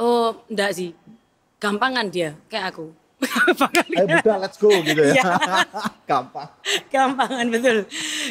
Oh, 0.00 0.34
enggak 0.48 0.72
sih. 0.74 0.90
Gampangan 1.62 2.10
dia 2.10 2.34
kayak 2.50 2.74
aku. 2.74 2.90
Ayo 3.22 4.06
Buddha 4.18 4.34
let's 4.38 4.58
go 4.58 4.68
gitu 4.70 5.02
ya 5.02 5.14
Iya. 5.14 5.24
gampang 6.10 6.48
Gampangan 6.92 7.46
betul. 7.48 7.78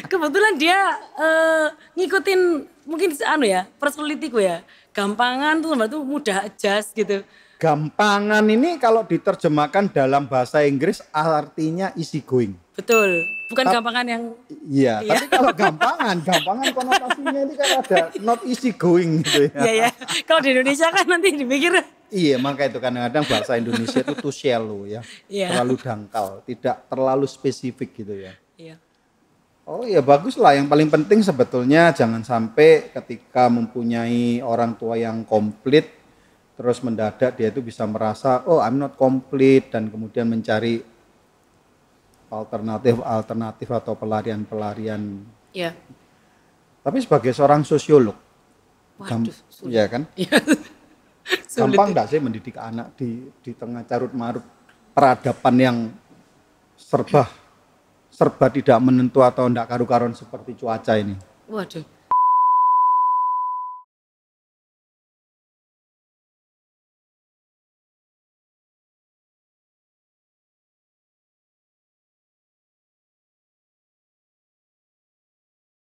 Kebetulan 0.06 0.54
dia 0.56 0.78
eh, 1.18 1.66
ngikutin 1.98 2.40
mungkin 2.86 3.10
anu 3.24 3.44
ya, 3.46 3.66
personalitiku 3.78 4.38
ya. 4.38 4.62
Gampangan 4.92 5.64
tuh 5.64 5.72
tuh 5.88 6.02
mudah 6.04 6.46
adjust 6.46 6.92
gitu. 6.92 7.24
gampangan 7.62 8.42
ini 8.50 8.74
kalau 8.82 9.06
diterjemahkan 9.06 9.94
dalam 9.94 10.26
bahasa 10.26 10.66
Inggris 10.66 10.98
artinya 11.14 11.94
easy 11.94 12.18
going 12.18 12.58
Betul. 12.72 13.28
Bukan 13.52 13.64
Tap- 13.68 13.74
gampangan 13.78 14.06
yang 14.08 14.22
Iya, 14.64 15.04
Iya. 15.04 15.12
tapi 15.12 15.26
kalau 15.28 15.52
gampangan, 15.52 16.16
gampangan 16.24 16.66
konotasinya 16.72 17.40
ini 17.44 17.54
kan 17.54 17.68
ada 17.84 17.98
not 18.24 18.40
easy 18.48 18.72
going 18.72 19.20
gitu 19.20 19.52
ya. 19.52 19.60
ya 19.60 19.72
ya. 19.76 19.88
Kalau 20.24 20.40
di 20.40 20.56
Indonesia 20.56 20.88
kan 20.88 21.04
nanti 21.04 21.28
dipikir 21.36 21.72
Iya, 22.12 22.36
maka 22.36 22.68
itu 22.68 22.76
kadang-kadang 22.76 23.24
bahasa 23.24 23.56
Indonesia 23.56 24.00
itu 24.00 24.12
too 24.16 24.32
shallow 24.32 24.84
ya. 24.84 25.00
Iya. 25.28 25.52
Terlalu 25.52 25.74
dangkal, 25.80 26.44
tidak 26.44 26.76
terlalu 26.88 27.24
spesifik 27.24 27.88
gitu 27.92 28.12
ya. 28.16 28.32
Iya. 28.56 28.76
Oh 29.62 29.86
iya 29.86 30.02
bagus 30.02 30.34
lah, 30.34 30.52
yang 30.52 30.66
paling 30.66 30.90
penting 30.90 31.22
sebetulnya 31.22 31.94
jangan 31.94 32.20
sampai 32.20 32.90
ketika 32.90 33.46
mempunyai 33.46 34.42
orang 34.42 34.74
tua 34.74 34.98
yang 34.98 35.22
komplit, 35.22 35.86
terus 36.52 36.82
mendadak 36.82 37.32
dia 37.32 37.48
itu 37.48 37.62
bisa 37.62 37.86
merasa, 37.86 38.42
oh 38.44 38.58
I'm 38.58 38.76
not 38.76 38.98
complete, 38.98 39.70
dan 39.70 39.86
kemudian 39.88 40.26
mencari 40.26 40.82
alternatif-alternatif 42.32 43.68
atau 43.68 43.92
pelarian-pelarian. 43.92 45.20
Iya. 45.52 45.76
Tapi 46.82 46.98
sebagai 47.04 47.30
seorang 47.36 47.62
sosiolog, 47.62 48.16
Waduh, 48.96 49.30
sulit. 49.52 49.76
ya 49.76 49.84
kan? 49.86 50.02
Sulit. 51.46 51.78
Gampang 51.78 51.94
nggak 51.94 52.06
sih 52.10 52.18
mendidik 52.18 52.58
anak 52.58 52.98
di 52.98 53.30
di 53.38 53.54
tengah 53.54 53.86
carut 53.86 54.10
marut 54.10 54.42
peradaban 54.90 55.54
yang 55.54 55.76
serba 56.74 57.30
serba 58.10 58.50
tidak 58.50 58.76
menentu 58.82 59.22
atau 59.22 59.46
tidak 59.46 59.70
karu-karuan 59.70 60.12
seperti 60.18 60.58
cuaca 60.58 60.98
ini? 60.98 61.14
Waduh. 61.46 61.86